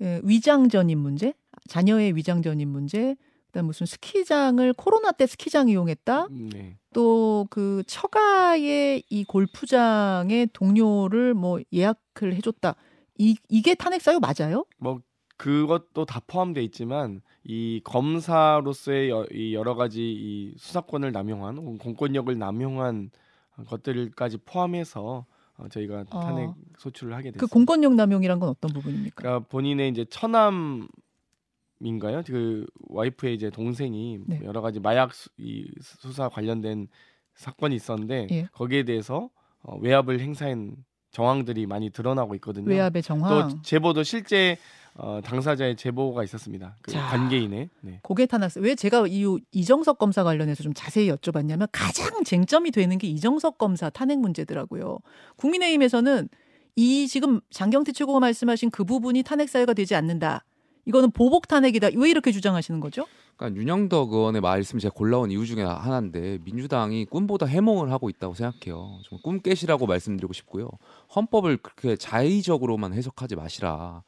예, 0.01 0.21
위장 0.23 0.69
전입 0.69 0.97
문제, 0.97 1.33
자녀의 1.67 2.15
위장 2.15 2.41
전입 2.41 2.67
문제, 2.67 3.15
그다음 3.47 3.65
무슨 3.65 3.85
스키장을 3.85 4.73
코로나 4.73 5.11
때 5.11 5.25
스키장 5.25 5.69
이용했다. 5.69 6.25
음, 6.27 6.49
네. 6.49 6.77
또그 6.93 7.83
처가의 7.87 9.03
이 9.09 9.23
골프장의 9.23 10.49
동료를 10.53 11.33
뭐 11.33 11.59
예약을 11.73 12.35
해줬다. 12.35 12.75
이 13.17 13.35
이게 13.49 13.73
탄핵 13.73 14.01
사유 14.01 14.19
맞아요? 14.19 14.65
뭐 14.77 15.01
그것도 15.37 16.05
다 16.05 16.21
포함되어 16.27 16.63
있지만 16.63 17.21
이 17.43 17.81
검사로서의 17.83 19.09
여, 19.09 19.25
이 19.31 19.53
여러 19.53 19.75
가지 19.75 20.01
이 20.01 20.53
수사권을 20.57 21.11
남용한 21.11 21.77
공권력을 21.77 22.37
남용한 22.37 23.11
것들까지 23.67 24.37
포함해서 24.45 25.25
어, 25.57 25.67
저희가 25.69 26.05
어. 26.11 26.19
탄핵 26.19 26.49
소추를 26.77 27.13
하게 27.13 27.31
됐습니다. 27.31 27.45
그 27.45 27.51
공권력 27.51 27.93
남용이란 27.95 28.39
건 28.39 28.49
어떤 28.49 28.71
부분입니까? 28.71 29.15
그러니까 29.15 29.47
본인의 29.47 29.89
이제 29.89 30.05
처남 30.09 30.87
인가요? 31.79 32.23
그 32.25 32.65
와이프의 32.89 33.35
이제 33.35 33.49
동생이 33.49 34.19
네. 34.25 34.41
여러 34.43 34.61
가지 34.61 34.79
마약 34.79 35.13
수, 35.13 35.29
이 35.37 35.69
수사 35.81 36.29
관련된 36.29 36.87
사건이 37.35 37.75
있었는데 37.75 38.27
예. 38.31 38.47
거기에 38.51 38.83
대해서 38.83 39.29
어, 39.61 39.77
외압을 39.77 40.19
행사한 40.19 40.75
정황들이 41.11 41.65
많이 41.65 41.89
드러나고 41.89 42.35
있거든요. 42.35 42.69
외압의 42.69 43.01
정황. 43.01 43.29
또 43.49 43.61
제보도 43.61 44.03
실제 44.03 44.57
어, 44.99 45.21
당사자의 45.23 45.75
제보가 45.75 46.23
있었습니다. 46.23 46.75
그 46.81 46.91
자. 46.91 47.07
관계인의. 47.07 47.69
네. 47.81 47.99
고개 48.01 48.25
탄핵. 48.25 48.51
왜 48.57 48.75
제가 48.75 49.05
이 49.07 49.25
이정석 49.51 49.99
검사 49.99 50.23
관련해서 50.23 50.63
좀 50.63 50.73
자세히 50.73 51.09
여쭤봤냐면 51.11 51.67
가장 51.71 52.23
쟁점이 52.23 52.71
되는 52.71 52.97
게 52.97 53.07
이정석 53.07 53.57
검사 53.57 53.89
탄핵 53.89 54.19
문제더라고요. 54.19 54.99
국민의힘에서는 55.37 56.29
이 56.75 57.07
지금 57.07 57.41
장경태 57.51 57.91
최고가 57.91 58.19
말씀하신 58.19 58.71
그 58.71 58.83
부분이 58.83 59.23
탄핵 59.23 59.49
사유가 59.49 59.73
되지 59.73 59.95
않는다. 59.95 60.43
이거는 60.85 61.11
보복 61.11 61.47
탄핵이다. 61.47 61.89
왜 61.95 62.09
이렇게 62.09 62.31
주장하시는 62.31 62.79
거죠? 62.79 63.05
그러니까 63.35 63.59
윤영덕 63.59 64.13
의원의 64.13 64.41
말씀 64.41 64.79
제가 64.79 64.93
골라온 64.95 65.29
이유 65.29 65.45
중에 65.45 65.61
하나인데 65.61 66.39
민주당이 66.43 67.05
꿈보다 67.05 67.45
해몽을 67.45 67.91
하고 67.91 68.09
있다고 68.09 68.33
생각해요. 68.33 68.99
정말 69.07 69.21
꿈 69.23 69.39
깨시라고 69.41 69.85
말씀드리고 69.85 70.33
싶고요. 70.33 70.69
헌법을 71.15 71.57
그렇게 71.57 71.95
자의적으로만 71.97 72.93
해석하지 72.93 73.35
마시라. 73.35 74.03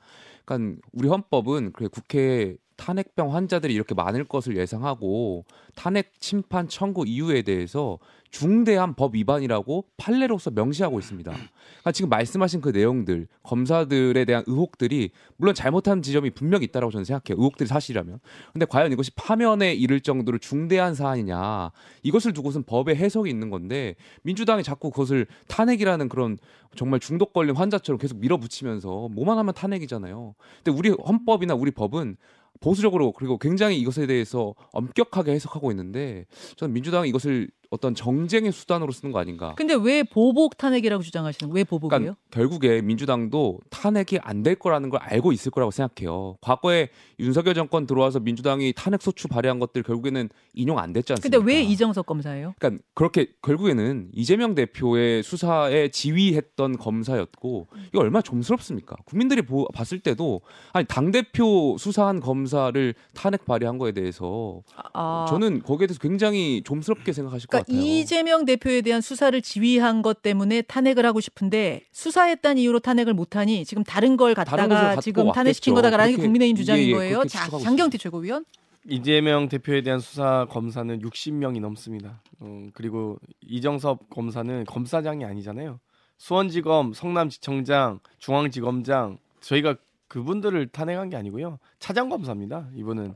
그러니까 0.50 0.82
우리 0.94 1.08
헌법은 1.08 1.74
그래 1.74 1.88
국회 1.91 2.58
탄핵병 2.79 3.36
환자들이 3.36 3.74
이렇게 3.74 3.93
많을 3.93 4.24
것을 4.24 4.55
예상하고 4.55 5.43
탄핵 5.75 6.13
심판 6.19 6.69
청구 6.69 7.05
이유에 7.05 7.41
대해서 7.41 8.00
중대한 8.31 8.93
법 8.93 9.15
위반이라고 9.15 9.86
판례로서 9.98 10.51
명시하고 10.51 11.00
있습니다. 11.00 11.31
그러니까 11.31 11.91
지금 11.91 12.09
말씀하신 12.09 12.62
그 12.62 12.69
내용들 12.69 13.27
검사들에 13.43 14.24
대한 14.24 14.43
의혹들이 14.48 15.09
물론 15.38 15.55
잘못한 15.55 16.01
지점이 16.01 16.29
분명히 16.29 16.65
있다라고 16.65 16.91
저는 16.91 17.05
생각해요. 17.05 17.39
의혹들이 17.41 17.67
사실이라면. 17.67 18.19
근데 18.53 18.65
과연 18.65 18.91
이것이 18.91 19.12
파면에 19.15 19.74
이를 19.74 20.00
정도로 20.00 20.38
중대한 20.38 20.93
사안이냐 20.93 21.71
이것을 22.03 22.33
두고선 22.33 22.63
법의 22.63 22.95
해석이 22.95 23.29
있는 23.29 23.50
건데 23.50 23.95
민주당이 24.21 24.63
자꾸 24.63 24.91
그것을 24.91 25.25
탄핵이라는 25.48 26.07
그런 26.07 26.38
정말 26.75 27.00
중독 27.00 27.33
걸린 27.33 27.55
환자처럼 27.55 27.98
계속 27.98 28.19
밀어붙이면서 28.19 29.09
뭐만 29.12 29.38
하면 29.39 29.53
탄핵이잖아요. 29.53 30.36
근데 30.63 30.77
우리 30.77 30.89
헌법이나 30.89 31.55
우리 31.55 31.71
법은 31.71 32.15
보수적으로 32.60 33.12
그리고 33.12 33.38
굉장히 33.38 33.79
이것에 33.79 34.08
대해서 34.08 34.53
엄격하게 34.72 35.32
해석하고 35.32 35.72
있는데 35.72 36.25
저는 36.56 36.74
민주당이 36.74 37.10
이것을 37.10 37.50
어떤 37.69 37.93
정쟁의 37.93 38.51
수단으로 38.51 38.91
쓰는 38.91 39.11
거 39.11 39.19
아닌가. 39.19 39.53
근데 39.55 39.75
왜 39.75 40.01
보복 40.03 40.57
탄핵이라고 40.57 41.03
주장하시는 41.03 41.49
거예요? 41.49 41.55
왜 41.55 41.63
보복이에요? 41.63 41.99
그러니까 41.99 42.17
결국에 42.31 42.81
민주당도 42.81 43.59
탄핵이 43.69 44.19
안 44.21 44.39
될 44.39 44.55
거라는 44.55 44.89
걸 44.89 45.01
알고 45.03 45.33
있을 45.33 45.51
거라고 45.51 45.69
생각해요. 45.69 46.38
과거에 46.39 46.88
윤석열 47.19 47.53
정권 47.53 47.85
들어와서 47.85 48.21
민주당이 48.21 48.71
탄핵 48.73 49.01
소추 49.01 49.27
발의한 49.27 49.59
것들 49.59 49.83
결국에는 49.83 50.29
인용 50.53 50.79
안 50.79 50.93
됐지 50.93 51.11
않습니까? 51.11 51.38
근데 51.38 51.53
왜 51.53 51.61
이정석 51.61 52.05
검사예요? 52.05 52.55
그러니까 52.57 52.81
그렇게 52.93 53.27
결국에는 53.41 54.09
이재명 54.13 54.55
대표의 54.55 55.23
수사에 55.23 55.89
지휘했던 55.89 56.77
검사였고 56.77 57.67
이거 57.89 57.99
얼마나 57.99 58.21
좀스럽습니까? 58.21 58.95
국민들이 59.03 59.41
보, 59.41 59.67
봤을 59.73 59.99
때도 59.99 60.39
아니 60.71 60.85
당 60.88 61.11
대표 61.11 61.75
수사한 61.77 62.21
검사를 62.21 62.93
탄핵 63.13 63.43
발의한 63.43 63.77
거에 63.77 63.91
대해서 63.91 64.61
아, 64.93 65.25
저는 65.27 65.63
거기에 65.63 65.88
대해서 65.88 65.99
굉장히 65.99 66.61
좀스럽게 66.63 67.11
생각하실 67.11 67.47
것 67.47 67.57
그러니까. 67.63 67.86
이재명 67.86 68.46
대표에 68.46 68.82
대한 68.82 69.01
수사를 69.01 69.39
지휘한 69.42 70.01
것 70.01 70.22
때문에 70.22 70.62
탄핵을 70.63 71.06
하고 71.06 71.20
싶은데 71.20 71.82
수사했다는 71.92 72.62
이유로 72.62 72.80
탄핵을 72.80 73.13
못하니 73.13 73.66
지금 73.66 73.84
다른 73.84 74.18
걸 74.18 74.34
다른 74.36 74.51
갖다가 74.51 74.82
갖고 74.89 75.01
지금 75.01 75.32
탄핵시킨. 75.32 75.74
거다라는 75.75 76.16
게 76.16 76.22
국민의힘 76.22 76.58
예, 76.58 76.60
주장인 76.60 76.88
예, 76.89 76.94
거예요. 76.94 77.18
그렇게 77.20 77.30
자, 77.30 77.50
장경태 77.50 77.98
최고위원. 77.98 78.46
이재명 78.88 79.50
대표에 79.50 79.82
대한 79.82 80.00
수사 80.00 80.48
검사는 80.50 81.00
60명이 81.01 81.60
넘습니다. 81.60 82.22
음, 82.42 82.72
그리고 82.74 83.20
이정섭 83.48 84.10
검사는 84.10 84.66
검사장이 84.66 85.25
아니잖아요. 85.25 85.80
수원지검, 86.18 86.94
성남지청장, 86.94 88.00
중앙지검장 88.20 89.18
저희가 89.42 89.75
그분들을 90.08 90.68
탄핵한 90.68 91.10
게 91.10 91.16
아니고요. 91.18 91.60
차장 91.80 92.10
검사입니다. 92.10 92.68
이분은 92.75 93.13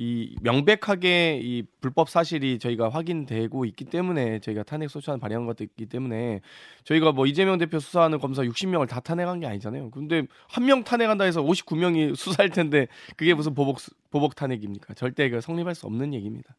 이 0.00 0.36
명백하게 0.42 1.40
이 1.42 1.64
불법 1.80 2.08
사실이 2.08 2.60
저희가 2.60 2.88
확인되고 2.88 3.64
있기 3.64 3.84
때문에 3.86 4.38
저희가 4.38 4.62
탄핵 4.62 4.88
소추안 4.90 5.18
발의한 5.18 5.44
것도 5.44 5.64
있기 5.64 5.86
때문에 5.86 6.40
저희가 6.84 7.10
뭐 7.10 7.26
이재명 7.26 7.58
대표 7.58 7.80
수사하는 7.80 8.20
검사 8.20 8.42
60명을 8.42 8.86
다 8.88 9.00
탄핵한 9.00 9.40
게 9.40 9.46
아니잖아요. 9.48 9.90
근데 9.90 10.22
한 10.46 10.64
명 10.64 10.84
탄핵한다 10.84 11.24
해서 11.24 11.42
59명이 11.42 12.14
수사할 12.46 12.50
텐데 12.50 12.86
그게 13.16 13.34
무슨 13.34 13.54
보복 13.54 13.80
수- 13.80 13.90
보복 14.10 14.36
탄핵입니까? 14.36 14.94
절대 14.94 15.28
그 15.30 15.40
성립할 15.40 15.74
수 15.74 15.86
없는 15.86 16.14
얘기입니다. 16.14 16.54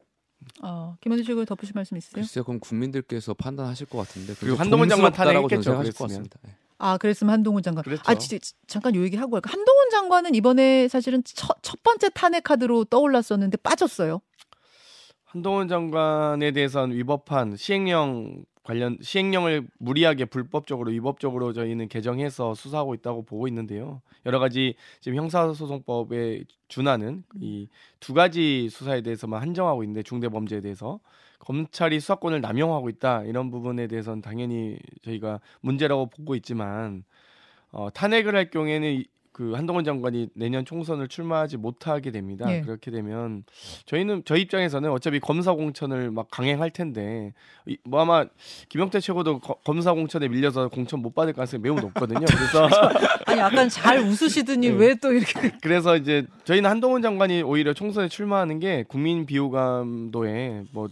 어, 0.62 0.98
김현주 1.00 1.24
최고위 1.24 1.46
덧붙일 1.46 1.72
말씀 1.76 1.96
있으세요? 1.96 2.16
글쎄요, 2.22 2.44
그럼 2.44 2.60
국민들께서 2.60 3.34
판단하실 3.34 3.88
것 3.88 4.00
같은데 4.00 4.34
그리고 4.38 4.58
한동훈 4.58 4.90
장관 4.90 5.14
탄핵했겠죠, 5.14 5.62
생각하실 5.62 5.94
것 5.94 6.08
그랬으면. 6.08 6.28
같습니다. 6.30 6.40
예. 6.46 6.69
아, 6.80 6.98
그랬으면 6.98 7.34
한동훈 7.34 7.62
장관. 7.62 7.84
그랬죠. 7.84 8.02
아, 8.06 8.16
진짜 8.16 8.44
잠깐 8.68 8.96
요 8.96 9.04
얘기 9.04 9.16
하고 9.18 9.32
갈까? 9.32 9.52
한동훈 9.52 9.90
장관은 9.92 10.34
이번에 10.34 10.88
사실은 10.88 11.22
첫, 11.26 11.58
첫 11.62 11.84
번째 11.84 12.10
탄핵 12.10 12.44
카드로 12.46 12.86
떠올랐었는데 12.86 13.58
빠졌어요. 13.58 14.22
한동훈 15.26 15.68
장관에 15.68 16.52
대해서는 16.52 16.96
위법한 16.96 17.56
시행령 17.56 18.44
관련 18.64 18.98
시행령을 19.02 19.68
무리하게 19.80 20.26
불법적으로 20.26 20.92
위법적으로 20.92 21.54
저희는 21.54 21.88
개정해서 21.88 22.54
수사하고 22.54 22.94
있다고 22.94 23.24
보고 23.26 23.48
있는데요. 23.48 24.02
여러 24.26 24.38
가지 24.40 24.76
지금 25.02 25.18
형사소송법에 25.18 26.44
준하는 26.68 27.24
이 27.42 27.68
두 28.00 28.14
가지 28.14 28.70
수사에 28.70 29.02
대해서만 29.02 29.42
한정하고 29.42 29.84
있는데 29.84 30.04
중대범죄에 30.04 30.62
대해서 30.62 31.00
검찰이 31.40 32.00
수사권을 32.00 32.42
남용하고 32.42 32.90
있다 32.90 33.24
이런 33.24 33.50
부분에 33.52 33.88
대해서는 33.88 34.22
당연히 34.22 34.78
저희가 35.04 35.40
문제라고 35.62 36.08
보고 36.08 36.36
있지만 36.36 37.04
어, 37.72 37.90
탄핵을 37.94 38.36
할 38.36 38.50
경우에는 38.50 38.88
이- 38.94 39.06
그 39.32 39.54
한동훈 39.54 39.86
장관이 39.86 40.28
내년 40.34 40.66
총선을 40.66 41.08
출마하지 41.08 41.56
못하게 41.56 42.12
됩니다. 42.12 42.46
예. 42.54 42.60
그렇게 42.60 42.92
되면 42.92 43.46
저희는 43.86 44.24
저희 44.26 44.42
입장에서는 44.42 44.92
어차피 44.92 45.22
검사 45.22 45.54
공천을 45.54 46.12
막 46.12 46.28
강행할 46.30 46.72
텐데 46.72 47.34
이- 47.66 47.78
뭐 47.86 48.02
아마 48.02 48.26
김영태 48.68 49.00
최고도 49.00 49.40
거- 49.40 49.54
검사 49.64 49.94
공천에 49.94 50.28
밀려서 50.28 50.68
공천 50.68 51.02
못 51.02 51.16
받을 51.16 51.32
가능성이 51.32 51.62
매우 51.64 51.76
높거든요. 51.76 52.26
그래서 52.26 52.68
아니, 53.28 53.40
약간 53.40 53.70
잘 53.70 54.00
웃으시더니 54.00 54.72
네. 54.72 54.76
왜또 54.76 55.14
이렇게. 55.14 55.52
그래서 55.64 55.96
이제 55.96 56.26
저희는 56.44 56.70
한동훈 56.70 57.02
장관이 57.02 57.42
오히려 57.44 57.74
총선에 57.74 58.10
출마하는 58.10 58.60
게 58.60 58.84
국민 58.90 59.26
비호감도에 59.26 60.64
뭐 60.74 60.90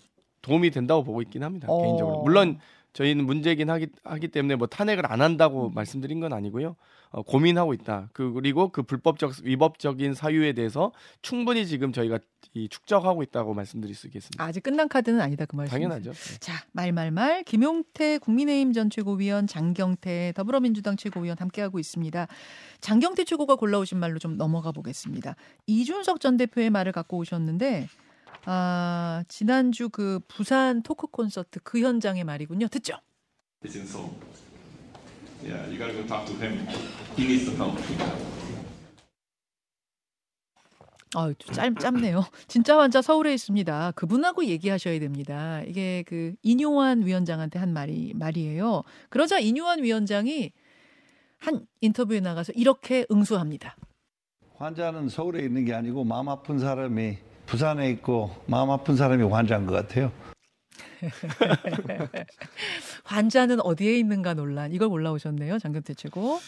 도움이 0.47 0.71
된다고 0.71 1.03
보고 1.03 1.21
있긴 1.21 1.43
합니다. 1.43 1.67
어. 1.69 1.81
개인적으로 1.81 2.21
물론 2.23 2.59
저희는 2.93 3.25
문제긴 3.25 3.69
하기, 3.69 3.87
하기 4.03 4.29
때문에 4.29 4.55
뭐 4.55 4.65
탄핵을 4.67 5.11
안 5.11 5.21
한다고 5.21 5.69
말씀드린 5.69 6.19
건 6.19 6.33
아니고요. 6.33 6.75
어, 7.09 7.21
고민하고 7.21 7.73
있다. 7.73 8.09
그, 8.11 8.33
그리고 8.33 8.69
그 8.69 8.83
불법적 8.83 9.33
위법적인 9.43 10.13
사유에 10.13 10.53
대해서 10.53 10.91
충분히 11.21 11.67
지금 11.67 11.93
저희가 11.93 12.19
이 12.53 12.67
축적하고 12.67 13.23
있다고 13.23 13.53
말씀드릴 13.53 13.95
수 13.95 14.07
있겠습니다. 14.07 14.43
아직 14.43 14.63
끝난 14.63 14.89
카드는 14.89 15.21
아니다 15.21 15.45
그 15.45 15.55
말씀. 15.55 15.71
당연하죠. 15.71 16.11
네. 16.11 16.39
자, 16.39 16.53
말말말 16.71 17.43
김용태 17.43 18.17
국민의힘 18.17 18.73
전 18.73 18.89
최고위원 18.89 19.47
장경태 19.47 20.33
더불어민주당 20.35 20.97
최고위원 20.97 21.37
함께하고 21.39 21.79
있습니다. 21.79 22.27
장경태 22.81 23.25
최고가 23.25 23.55
골라오신 23.55 23.99
말로 23.99 24.17
좀 24.17 24.37
넘어가 24.37 24.71
보겠습니다. 24.71 25.35
이준석 25.67 26.19
전 26.19 26.35
대표의 26.37 26.71
말을 26.71 26.91
갖고 26.91 27.17
오셨는데 27.17 27.87
아, 28.49 29.25
지난주 29.27 29.89
그 29.89 30.21
부산 30.29 30.81
토크 30.81 31.07
콘서트 31.07 31.59
그 31.63 31.81
현장의 31.81 32.23
말이군요. 32.23 32.69
듣죠? 32.69 32.93
It's 33.61 33.75
in 33.75 33.85
Seoul. 33.85 34.09
Yeah, 35.43 35.67
you 35.67 35.77
gotta 35.77 35.91
go 35.91 36.07
talk 36.07 36.25
to 36.25 36.33
him. 36.41 36.65
He 37.17 37.25
needs 37.25 37.43
some 37.43 37.57
help. 37.57 37.77
아, 41.13 41.33
짧 41.51 41.75
짧네요. 41.75 42.23
진짜 42.47 42.77
환자 42.79 43.01
서울에 43.01 43.33
있습니다. 43.33 43.91
그분하고 43.91 44.45
얘기하셔야 44.45 44.97
됩니다. 44.99 45.61
이게 45.63 46.05
그 46.07 46.33
인요한 46.41 47.05
위원장한테 47.05 47.59
한 47.59 47.73
말이 47.73 48.13
말이에요. 48.15 48.83
그러자 49.09 49.39
인요한 49.39 49.83
위원장이 49.83 50.53
한 51.37 51.67
인터뷰에 51.81 52.21
나가서 52.21 52.53
이렇게 52.55 53.05
응수합니다. 53.11 53.75
환자는 54.55 55.09
서울에 55.09 55.43
있는 55.43 55.65
게 55.65 55.73
아니고 55.73 56.05
마음 56.05 56.29
아픈 56.29 56.59
사람이 56.59 57.26
부산에 57.47 57.89
있고 57.91 58.29
마음 58.45 58.69
아픈 58.69 58.95
사람이 58.95 59.23
환자인 59.23 59.65
것 59.65 59.73
같아요. 59.73 60.11
환자는 63.05 63.61
어디에 63.61 63.97
있는가 63.97 64.33
논란 64.33 64.71
이걸 64.73 64.89
올라오셨네요. 64.89 65.59
장경태 65.59 65.93
최고. 65.95 66.39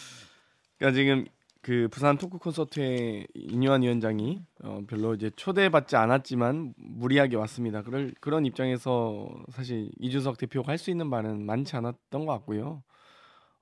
그러니까 0.78 0.96
지금 0.96 1.24
그 1.62 1.88
부산 1.90 2.16
토크 2.18 2.38
콘서트에 2.38 3.26
인유한 3.34 3.82
위원장이 3.82 4.42
어, 4.62 4.80
별로 4.88 5.14
이제 5.14 5.30
초대받지 5.36 5.96
않았지만 5.96 6.74
무리하게 6.76 7.36
왔습니다. 7.36 7.82
그럴 7.82 8.12
그런 8.20 8.46
입장에서 8.46 9.28
사실 9.52 9.90
이준석 10.00 10.38
대표가 10.38 10.72
할 10.72 10.78
수 10.78 10.90
있는 10.90 11.08
말은 11.08 11.44
많지 11.44 11.76
않았던 11.76 12.24
것 12.26 12.32
같고요. 12.32 12.82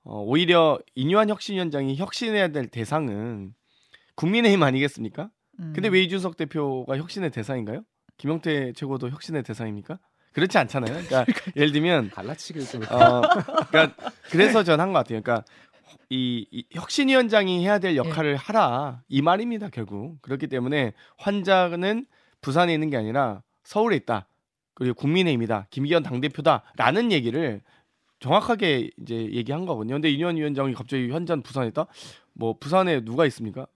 어, 0.03 0.21
오히려 0.23 0.79
인유한 0.95 1.29
혁신위원장이 1.29 1.97
혁신해야 1.97 2.49
될 2.49 2.67
대상은 2.67 3.53
국민의힘 4.15 4.63
아니겠습니까? 4.63 5.29
음. 5.59 5.73
근데 5.73 5.87
왜 5.89 6.01
이준석 6.03 6.37
대표가 6.37 6.97
혁신의 6.97 7.31
대상인가요? 7.31 7.83
김용태 8.17 8.73
최고도 8.73 9.09
혁신의 9.09 9.43
대상입니까? 9.43 9.99
그렇지 10.33 10.57
않잖아요. 10.57 10.93
그러니까 11.07 11.25
예를 11.55 11.71
들면 11.71 12.09
갈라치기를 12.11 12.67
좀 12.67 12.83
어, 12.83 13.21
그러니까 13.69 13.95
그래서 14.29 14.63
전 14.63 14.79
한 14.79 14.89
것 14.93 14.99
같아요. 14.99 15.21
그러니까 15.21 15.43
이, 16.09 16.45
이 16.51 16.65
혁신위원장이 16.71 17.63
해야 17.63 17.79
될 17.79 17.95
역할을 17.95 18.35
하라 18.35 19.01
이 19.07 19.21
말입니다. 19.21 19.69
결국 19.69 20.21
그렇기 20.21 20.47
때문에 20.47 20.93
환자는 21.17 22.05
부산에 22.41 22.73
있는 22.73 22.89
게 22.89 22.97
아니라 22.97 23.41
서울에 23.63 23.95
있다. 23.97 24.27
그리고 24.75 24.93
국민의힘이다. 24.95 25.67
김기현 25.71 26.03
당대표다라는 26.03 27.11
얘기를 27.11 27.61
정확하게 28.19 28.91
이제 29.01 29.15
얘기한 29.31 29.65
거거든요. 29.65 29.95
근데 29.95 30.09
이현 30.09 30.35
위원장이 30.37 30.73
갑자기 30.73 31.09
현장 31.09 31.41
부산에 31.41 31.67
있다? 31.67 31.85
뭐 32.33 32.55
부산에 32.57 33.01
누가 33.03 33.25
있습니까? 33.25 33.67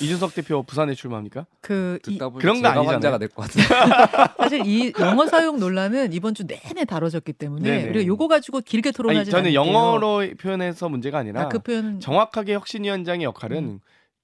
이준석 0.00 0.34
대표 0.34 0.62
부산에 0.62 0.94
출마합니까? 0.94 1.46
그 1.60 1.98
이, 2.06 2.12
듣다 2.12 2.28
보니 2.28 2.40
그런 2.42 2.56
거 2.56 2.68
제가 2.68 2.70
아니잖아요. 2.80 2.92
환자가 2.92 3.18
될 3.18 3.28
것 3.28 3.42
같은데. 3.42 3.68
사실 4.38 4.62
이 4.66 4.92
영어 5.00 5.26
사용 5.26 5.58
논란은 5.58 6.12
이번 6.12 6.34
주 6.34 6.44
내내 6.46 6.84
다뤄졌기 6.84 7.32
때문에 7.32 7.68
네네. 7.68 7.88
우리가 7.90 8.06
요거 8.06 8.28
가지고 8.28 8.60
길게 8.60 8.92
토론하지 8.92 9.30
저는 9.30 9.50
않을게요. 9.50 9.60
영어로 9.60 10.22
표현해서 10.40 10.88
문제가 10.88 11.18
아니라 11.18 11.42
아, 11.42 11.48
그 11.48 11.58
표현은 11.58 12.00
정확하게 12.00 12.54
혁신위원장의 12.54 13.24
역할은 13.24 13.56
음. 13.64 13.80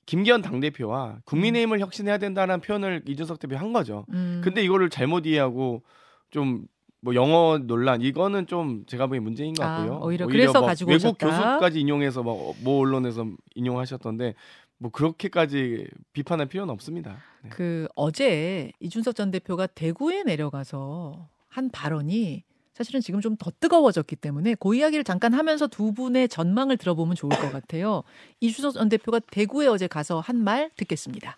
김기현 0.06 0.42
당대표와 0.42 1.18
국민의힘을 1.24 1.80
혁신해야 1.80 2.18
된다는 2.18 2.60
표현을 2.60 3.02
이준석 3.06 3.38
대표 3.38 3.56
한 3.56 3.72
거죠. 3.72 4.06
음, 4.12 4.40
근데 4.44 4.62
이거를 4.62 4.90
잘못 4.90 5.24
이해하고 5.26 5.82
좀뭐 6.30 7.14
영어 7.14 7.58
논란 7.62 8.02
이거는 8.02 8.46
좀 8.46 8.84
제가 8.86 9.06
보기엔 9.06 9.22
문제인 9.22 9.54
것 9.54 9.64
아, 9.64 9.78
같고요. 9.78 10.00
오히려 10.02 10.26
그래서 10.26 10.58
뭐 10.60 10.66
가지고 10.68 10.90
외국 10.92 11.06
오셨다. 11.22 11.26
교수까지 11.26 11.80
인용해서 11.80 12.22
뭐, 12.22 12.54
모 12.62 12.80
언론에서 12.80 13.26
인용하셨던데 13.54 14.34
뭐 14.80 14.90
그렇게까지 14.90 15.86
비판할 16.14 16.46
필요는 16.46 16.72
없습니다. 16.72 17.18
네. 17.42 17.50
그 17.50 17.86
어제 17.94 18.72
이준석 18.80 19.14
전 19.14 19.30
대표가 19.30 19.66
대구에 19.66 20.22
내려가서 20.24 21.28
한 21.48 21.68
발언이 21.70 22.44
사실은 22.72 23.02
지금 23.02 23.20
좀 23.20 23.36
더 23.36 23.50
뜨거워졌기 23.60 24.16
때문에 24.16 24.54
그 24.58 24.74
이야기를 24.74 25.04
잠깐 25.04 25.34
하면서 25.34 25.66
두 25.66 25.92
분의 25.92 26.28
전망을 26.28 26.78
들어보면 26.78 27.14
좋을 27.14 27.30
것 27.30 27.52
같아요. 27.52 28.02
이준석 28.40 28.72
전 28.74 28.88
대표가 28.88 29.18
대구에 29.20 29.66
어제 29.66 29.86
가서 29.86 30.20
한 30.20 30.36
말 30.44 30.70
듣겠습니다. 30.76 31.36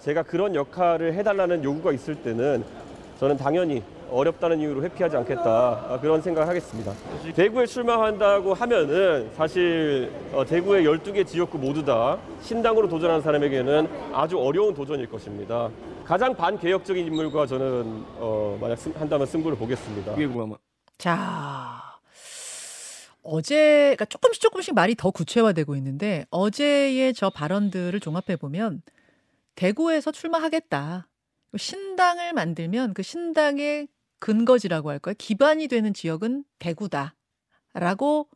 제가 0.00 0.24
그런 0.24 0.56
역할을 0.56 1.14
해달라는 1.14 1.62
요구가 1.62 1.92
있을 1.92 2.16
때는 2.22 2.64
저는 3.20 3.36
당연히 3.36 3.82
어렵다는 4.14 4.60
이유로 4.60 4.82
회피하지 4.84 5.16
않겠다 5.16 5.86
아, 5.88 5.98
그런 6.00 6.22
생각을 6.22 6.48
하겠습니다. 6.48 6.92
대구에 7.34 7.66
출마한다고 7.66 8.54
하면은 8.54 9.30
사실 9.36 10.10
어, 10.32 10.44
대구의 10.44 10.84
12개 10.86 11.26
지역구 11.26 11.58
모두 11.58 11.84
다 11.84 12.18
신당으로 12.42 12.88
도전하는 12.88 13.20
사람에게는 13.22 13.88
아주 14.14 14.38
어려운 14.38 14.72
도전일 14.74 15.08
것입니다. 15.08 15.68
가장 16.04 16.34
반개혁적인 16.34 17.06
인물과 17.06 17.46
저는 17.46 18.04
어, 18.18 18.58
만약 18.60 18.76
승- 18.76 18.92
한다면 18.96 19.26
승부를 19.26 19.56
보겠습니다. 19.58 20.12
뭐야? 20.12 20.58
자, 20.98 21.82
어제, 23.22 23.94
그러니까 23.96 24.04
조금씩 24.04 24.42
조금씩 24.42 24.74
말이 24.74 24.94
더 24.94 25.10
구체화되고 25.10 25.74
있는데 25.76 26.26
어제의 26.30 27.14
저 27.14 27.30
발언들을 27.30 27.98
종합해 28.00 28.36
보면 28.36 28.82
대구에서 29.54 30.12
출마하겠다. 30.12 31.08
신당을 31.56 32.32
만들면 32.34 32.92
그 32.94 33.02
신당의 33.02 33.88
근거지라고 34.24 34.88
할까요? 34.88 35.14
기반이 35.18 35.68
되는 35.68 35.92
지역은 35.92 36.44
대구다. 36.58 37.14
라고 37.74 38.26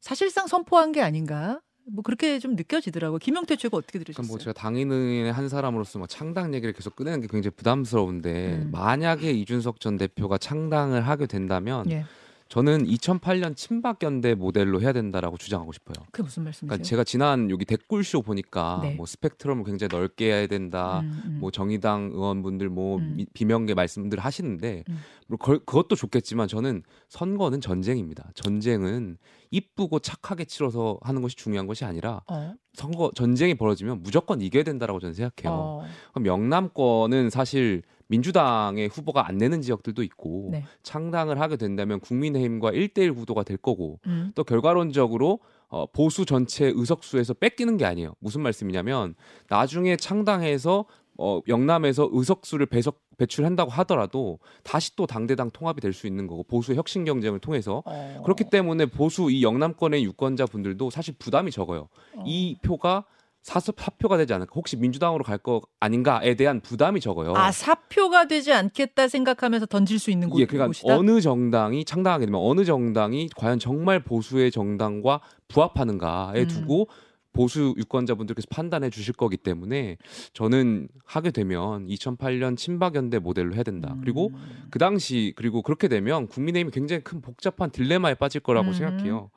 사실상 0.00 0.46
선포한 0.46 0.92
게 0.92 1.02
아닌가? 1.02 1.60
뭐 1.90 2.02
그렇게 2.04 2.38
좀 2.38 2.54
느껴지더라고요. 2.54 3.18
김용태 3.18 3.56
최고 3.56 3.76
어떻게 3.76 3.98
그러니까 3.98 4.22
들으셨어요? 4.22 4.28
뭐 4.28 4.38
제가 4.38 4.52
당인의 4.52 5.32
한 5.32 5.48
사람으로서 5.48 5.98
뭐 5.98 6.06
창당 6.06 6.54
얘기를 6.54 6.72
계속 6.72 6.94
꺼내는 6.94 7.22
게 7.22 7.26
굉장히 7.26 7.56
부담스러운데 7.56 8.52
음. 8.52 8.70
만약에 8.70 9.32
이준석 9.32 9.80
전 9.80 9.96
대표가 9.96 10.38
창당을 10.38 11.08
하게 11.08 11.26
된다면 11.26 11.90
예. 11.90 12.04
저는 12.48 12.86
2008년 12.86 13.56
친박 13.56 14.02
연대 14.04 14.34
모델로 14.34 14.80
해야 14.80 14.92
된다라고 14.92 15.36
주장하고 15.36 15.72
싶어요. 15.72 15.96
그게 16.12 16.22
무슨 16.22 16.44
말씀이세요? 16.44 16.68
그러니까 16.68 16.84
제가 16.84 17.02
지난 17.02 17.50
여기 17.50 17.64
댓글쇼 17.64 18.22
보니까 18.22 18.78
네. 18.82 18.94
뭐 18.94 19.04
스펙트럼을 19.04 19.64
굉장히 19.64 19.88
넓게 19.90 20.26
해야 20.26 20.46
된다. 20.46 21.00
음, 21.00 21.22
음. 21.24 21.38
뭐 21.40 21.50
정의당 21.50 22.10
의원분들 22.12 22.68
뭐 22.68 22.98
음. 22.98 23.14
미- 23.16 23.26
비명계 23.34 23.74
말씀들 23.74 24.20
하시는데 24.20 24.84
음. 24.88 24.98
뭐 25.26 25.38
그, 25.38 25.58
그것도 25.64 25.96
좋겠지만 25.96 26.46
저는 26.46 26.84
선거는 27.08 27.60
전쟁입니다. 27.60 28.30
전쟁은 28.34 29.18
이쁘고 29.50 29.98
착하게 29.98 30.44
치러서 30.44 30.98
하는 31.02 31.22
것이 31.22 31.34
중요한 31.36 31.66
것이 31.66 31.84
아니라 31.84 32.20
어, 32.30 32.54
선거 32.74 33.10
전쟁이 33.16 33.54
벌어지면 33.54 34.02
무조건 34.04 34.40
이겨야 34.40 34.62
된다라고 34.62 35.00
저는 35.00 35.14
생각해요. 35.14 35.52
어, 35.52 35.84
그럼 36.12 36.26
영남권은 36.26 37.30
사실 37.30 37.82
민주당의 38.08 38.88
후보가 38.88 39.26
안 39.28 39.38
내는 39.38 39.62
지역들도 39.62 40.02
있고 40.02 40.48
네. 40.52 40.64
창당을 40.82 41.40
하게 41.40 41.56
된다면 41.56 42.00
국민의힘과 42.00 42.72
1대1 42.72 43.14
구도가 43.14 43.42
될 43.42 43.56
거고 43.56 43.98
음, 44.06 44.32
또 44.34 44.44
결과론적으로 44.44 45.40
어, 45.68 45.86
보수 45.86 46.24
전체 46.24 46.66
의석수에서 46.74 47.34
뺏기는 47.34 47.76
게 47.76 47.84
아니에요. 47.84 48.14
무슨 48.20 48.42
말씀이냐면 48.42 49.14
나중에 49.48 49.96
창당해서 49.96 50.84
어, 51.18 51.40
영남에서 51.48 52.08
의석수를 52.12 52.66
배석 52.66 53.00
배출한다고 53.16 53.70
하더라도 53.70 54.38
다시 54.62 54.94
또 54.94 55.06
당대당 55.06 55.50
통합이 55.50 55.80
될 55.80 55.94
수 55.94 56.06
있는 56.06 56.26
거고 56.26 56.42
보수 56.42 56.74
혁신 56.74 57.06
경쟁을 57.06 57.38
통해서 57.38 57.82
어. 57.86 58.20
그렇기 58.22 58.44
때문에 58.50 58.84
보수 58.86 59.30
이 59.30 59.42
영남권의 59.42 60.04
유권자 60.04 60.44
분들도 60.44 60.90
사실 60.90 61.14
부담이 61.18 61.50
적어요. 61.50 61.88
어. 62.14 62.24
이 62.26 62.56
표가 62.62 63.06
사서 63.46 63.72
사표가 63.76 64.16
되지 64.16 64.32
않을까? 64.34 64.50
혹시 64.56 64.76
민주당으로 64.76 65.22
갈 65.22 65.36
거 65.38 65.62
아닌가에 65.78 66.34
대한 66.34 66.60
부담이 66.60 66.98
적어요. 66.98 67.32
아 67.36 67.52
사표가 67.52 68.26
되지 68.26 68.52
않겠다 68.52 69.06
생각하면서 69.06 69.66
던질 69.66 70.00
수 70.00 70.10
있는 70.10 70.28
곳, 70.30 70.40
예, 70.40 70.46
그러니까 70.46 70.66
곳이다. 70.66 70.96
어느 70.96 71.20
정당이 71.20 71.84
창당하게 71.84 72.26
되면 72.26 72.40
어느 72.42 72.64
정당이 72.64 73.28
과연 73.36 73.60
정말 73.60 74.02
보수의 74.02 74.50
정당과 74.50 75.20
부합하는가에 75.46 76.40
음. 76.40 76.48
두고 76.48 76.88
보수 77.32 77.74
유권자분들께서 77.76 78.46
판단해 78.50 78.90
주실 78.90 79.14
거기 79.14 79.36
때문에 79.36 79.98
저는 80.32 80.88
하게 81.04 81.30
되면 81.30 81.86
2008년 81.86 82.56
친박연대 82.56 83.20
모델로 83.20 83.54
해야 83.54 83.62
된다. 83.62 83.92
음. 83.92 84.00
그리고 84.00 84.32
그 84.70 84.80
당시 84.80 85.34
그리고 85.36 85.62
그렇게 85.62 85.86
되면 85.86 86.26
국민의힘이 86.26 86.72
굉장히 86.72 87.04
큰 87.04 87.20
복잡한 87.20 87.70
딜레마에 87.70 88.14
빠질 88.14 88.40
거라고 88.40 88.68
음. 88.68 88.72
생각해요. 88.72 89.30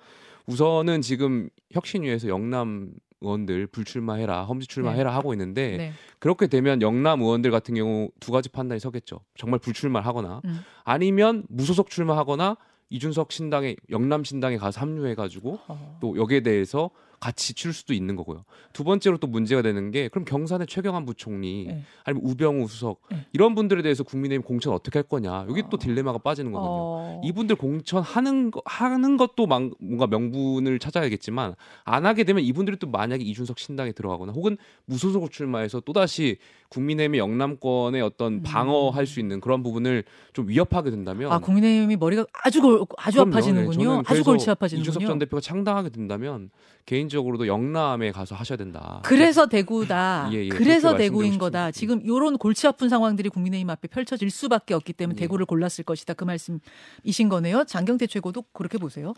우선은 0.47 1.01
지금 1.01 1.49
혁신위에서 1.73 2.27
영남 2.29 2.89
의원들 3.21 3.67
불출마해라, 3.67 4.43
험지 4.43 4.67
출마해라 4.67 5.13
하고 5.13 5.33
있는데 5.33 5.77
네. 5.77 5.93
그렇게 6.19 6.47
되면 6.47 6.81
영남 6.81 7.21
의원들 7.21 7.51
같은 7.51 7.75
경우 7.75 8.09
두 8.19 8.31
가지 8.31 8.49
판단이 8.49 8.79
서겠죠. 8.79 9.19
정말 9.37 9.59
불출마를 9.59 10.05
하거나 10.05 10.41
음. 10.45 10.59
아니면 10.83 11.43
무소속 11.49 11.89
출마하거나 11.89 12.57
이준석 12.89 13.31
신당에 13.31 13.75
영남 13.89 14.23
신당에 14.23 14.57
가서 14.57 14.81
합류해가지고 14.81 15.59
어. 15.67 15.97
또 16.01 16.17
여기에 16.17 16.41
대해서 16.41 16.89
같이 17.19 17.53
칠 17.53 17.73
수도 17.73 17.93
있는 17.93 18.15
거고요. 18.15 18.45
두 18.73 18.83
번째로 18.83 19.17
또 19.17 19.27
문제가 19.27 19.61
되는 19.61 19.91
게 19.91 20.07
그럼 20.07 20.23
경산의 20.25 20.67
최경환 20.67 21.05
부총리 21.05 21.65
네. 21.67 21.83
아니면 22.05 22.25
우병우 22.29 22.67
수석 22.67 23.01
네. 23.11 23.25
이런 23.33 23.55
분들에 23.55 23.81
대해서 23.81 24.03
국민의힘 24.03 24.41
공천 24.43 24.73
어떻게 24.73 24.99
할 24.99 25.03
거냐 25.03 25.45
여기 25.49 25.63
또 25.69 25.77
딜레마가 25.77 26.19
빠지는 26.19 26.51
거거든요. 26.51 26.73
어. 26.73 27.21
이분들 27.23 27.55
공천 27.57 28.01
하는 28.01 28.51
거, 28.51 28.61
하는 28.65 29.17
것도 29.17 29.47
망- 29.47 29.71
뭔가 29.79 30.07
명분을 30.07 30.79
찾아야겠지만 30.79 31.55
안 31.83 32.05
하게 32.05 32.23
되면 32.23 32.43
이분들이 32.43 32.77
또 32.77 32.87
만약에 32.87 33.23
이준석 33.23 33.59
신당에 33.59 33.91
들어가거나 33.91 34.31
혹은 34.31 34.57
무소속으로 34.85 35.29
출마해서 35.29 35.81
또 35.81 35.93
다시 35.93 36.37
국민의힘의 36.69 37.19
영남권의 37.19 38.01
어떤 38.01 38.43
방어할 38.43 39.05
수 39.07 39.19
있는 39.19 39.41
그런 39.41 39.63
부분을 39.63 40.03
좀 40.33 40.47
위협하게 40.47 40.91
된다면 40.91 41.27
음. 41.27 41.31
아 41.33 41.39
국민의힘이 41.39 41.97
머리가 41.97 42.25
아주 42.43 42.61
골, 42.61 42.85
아주 42.97 43.15
그럼요. 43.17 43.29
네, 43.31 43.35
아파지는군요. 43.37 43.83
저는 43.83 44.03
아주 44.05 44.23
골치 44.23 44.43
이준석 44.43 44.51
아파지는군요. 44.51 45.07
전 45.07 45.19
대표가 45.19 45.41
창당하게 45.41 45.89
된다면 45.89 46.49
개인적으로도 46.89 47.45
영남에 47.45 48.11
가서 48.11 48.33
하셔야 48.33 48.57
된다. 48.57 48.99
그래서 49.05 49.45
대구다. 49.45 50.29
예, 50.33 50.45
예, 50.45 50.49
그래서 50.49 50.97
대구인 50.97 51.37
거다. 51.37 51.69
지금 51.69 52.03
요런 52.03 52.39
골치 52.39 52.65
아픈 52.65 52.89
상황들이 52.89 53.29
국민의힘 53.29 53.69
앞에 53.69 53.87
펼쳐질 53.89 54.31
수밖에 54.31 54.73
없기 54.73 54.93
때문에 54.93 55.15
예. 55.15 55.19
대구를 55.19 55.45
골랐을 55.45 55.83
것이다. 55.85 56.15
그 56.15 56.23
말씀이신 56.23 57.29
거네요. 57.29 57.65
장경태 57.65 58.07
최고도 58.07 58.45
그렇게 58.53 58.79
보세요. 58.79 59.13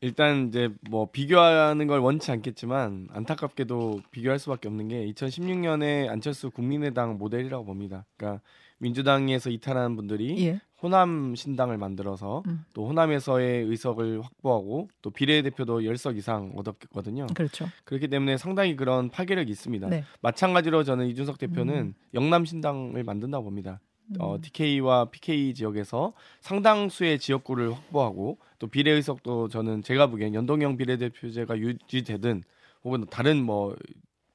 일단 0.00 0.46
이제 0.46 0.68
뭐 0.88 1.10
비교하는 1.10 1.88
걸 1.88 1.98
원치 1.98 2.30
않겠지만 2.30 3.08
안타깝게도 3.10 4.02
비교할 4.12 4.38
수밖에 4.38 4.68
없는 4.68 4.86
게 4.86 5.12
2016년에 5.12 6.08
안철수 6.08 6.52
국민의당 6.52 7.18
모델이라고 7.18 7.64
봅니다. 7.64 8.06
그러니까 8.16 8.42
민주당에서 8.78 9.50
이탈한 9.50 9.96
분들이 9.96 10.46
예. 10.46 10.60
호남 10.82 11.34
신당을 11.34 11.78
만들어서 11.78 12.42
음. 12.46 12.64
또 12.74 12.86
호남에서의 12.86 13.64
의석을 13.64 14.22
확보하고 14.22 14.88
또 15.00 15.10
비례대표도 15.10 15.80
10석 15.80 16.16
이상 16.18 16.52
얻었거든요. 16.54 17.26
그렇죠. 17.34 17.66
그렇기 17.84 18.08
때문에 18.08 18.36
상당히 18.36 18.76
그런 18.76 19.08
파괴력이 19.08 19.50
있습니다. 19.50 19.88
네. 19.88 20.04
마찬가지로 20.20 20.84
저는 20.84 21.06
이준석 21.06 21.38
대표는 21.38 21.74
음. 21.74 21.94
영남 22.14 22.44
신당을 22.44 23.02
만든다고 23.04 23.44
봅니다. 23.44 23.80
어, 24.18 24.38
DK와 24.40 25.06
PK 25.06 25.54
지역에서 25.54 26.12
상당수의 26.40 27.18
지역구를 27.18 27.72
확보하고 27.72 28.38
또 28.58 28.68
비례 28.68 28.92
의석도 28.92 29.48
저는 29.48 29.82
제가 29.82 30.08
보기엔 30.08 30.34
연동형 30.34 30.76
비례대표제가 30.76 31.58
유지되든 31.58 32.44
혹은 32.84 33.06
다른 33.10 33.42
뭐 33.42 33.74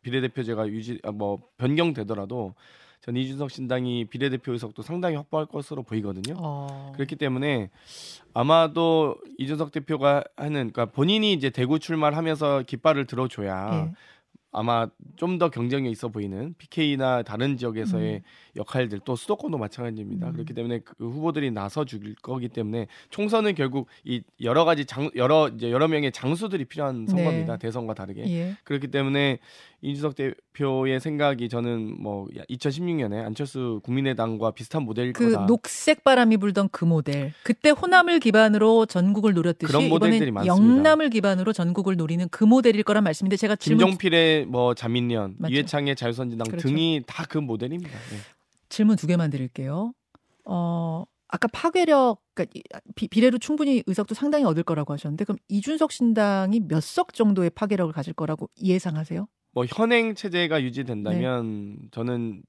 비례대표제가 0.01 0.67
유지 0.67 0.99
아, 1.03 1.11
뭐 1.11 1.41
변경되더라도 1.57 2.55
전 3.01 3.17
이준석 3.17 3.49
신당이 3.49 4.05
비례대표 4.05 4.53
의석도 4.53 4.83
상당히 4.83 5.15
확보할 5.15 5.47
것으로 5.47 5.81
보이거든요. 5.83 6.35
어. 6.37 6.91
그렇기 6.95 7.15
때문에 7.15 7.71
아마도 8.33 9.17
이준석 9.39 9.71
대표가 9.71 10.23
하는 10.35 10.71
그러니까 10.71 10.85
본인이 10.85 11.33
이제 11.33 11.49
대구 11.49 11.79
출마를 11.79 12.15
하면서 12.15 12.61
깃발을 12.61 13.07
들어줘야 13.07 13.87
예. 13.87 13.93
아마 14.53 14.87
좀 15.15 15.39
더 15.39 15.49
경쟁력 15.49 15.89
있어 15.91 16.09
보이는 16.09 16.53
PK나 16.57 17.23
다른 17.23 17.57
지역에서의 17.57 18.15
음. 18.15 18.21
역할들 18.57 18.99
또 19.05 19.15
수도권도 19.15 19.57
마찬가지입니다. 19.57 20.27
음. 20.27 20.33
그렇기 20.33 20.53
때문에 20.53 20.79
그 20.79 21.09
후보들이 21.09 21.51
나서 21.51 21.85
줄 21.85 22.15
거기 22.21 22.49
때문에 22.49 22.87
총선은 23.09 23.55
결국 23.55 23.87
이 24.03 24.21
여러 24.41 24.65
가지 24.65 24.85
장 24.85 25.09
여러 25.15 25.47
이제 25.47 25.71
여러 25.71 25.87
명의 25.87 26.11
장수들이 26.11 26.65
필요한 26.65 27.07
선거입니다. 27.07 27.53
네. 27.53 27.59
대선과 27.59 27.93
다르게. 27.93 28.29
예. 28.29 28.55
그렇기 28.65 28.89
때문에 28.89 29.39
이준석 29.83 30.13
대표의 30.15 30.99
생각이 30.99 31.49
저는 31.49 32.01
뭐 32.01 32.27
2016년에 32.49 33.25
안철수 33.25 33.79
국민의당과 33.83 34.51
비슷한 34.51 34.83
모델일 34.83 35.13
그 35.13 35.31
거다. 35.31 35.47
녹색 35.47 36.03
바람이 36.03 36.37
불던 36.37 36.69
그 36.71 36.85
모델. 36.85 37.33
그때 37.43 37.71
호남을 37.71 38.19
기반으로 38.19 38.85
전국을 38.85 39.33
노렸듯이 39.33 39.71
그런 39.71 39.89
모델들이 39.89 40.27
이번엔 40.27 40.33
많습니다. 40.35 40.55
영남을 40.79 41.09
기반으로 41.09 41.51
전국을 41.53 41.95
노리는 41.95 42.27
그 42.29 42.43
모델일 42.43 42.83
거란 42.83 43.03
말씀인데 43.03 43.37
제가 43.37 43.55
질문 43.55 43.85
김종필의 43.85 44.45
뭐 44.45 44.75
자민련, 44.75 45.35
맞죠. 45.39 45.53
이해창의 45.53 45.95
자유선진당 45.95 46.47
그렇죠. 46.47 46.67
등이 46.67 47.01
다 47.07 47.25
그 47.25 47.37
모델입니다. 47.39 47.91
네. 47.91 48.17
질문 48.69 48.97
두 48.97 49.07
개만 49.07 49.29
드릴게요. 49.31 49.93
어, 50.45 51.05
아까 51.27 51.47
파괴력, 51.47 52.21
그러니까 52.33 52.51
이- 52.55 52.61
비, 52.95 53.07
비례로 53.07 53.37
충분히 53.37 53.83
의석도 53.87 54.15
상당히 54.15 54.43
얻을 54.45 54.63
거라고 54.63 54.91
하셨는데, 54.93 55.23
그럼 55.25 55.37
이준석 55.47 55.91
신당이 55.91 56.61
몇 56.67 56.81
석 56.81 57.13
정도의 57.13 57.49
파괴력을 57.51 57.91
가질 57.93 58.13
거라고 58.13 58.49
예상하세요? 58.61 59.27
뭐 59.53 59.65
현행 59.65 60.15
체제가 60.15 60.63
유지된다면 60.63 61.77
네. 61.81 61.87
저는 61.91 62.43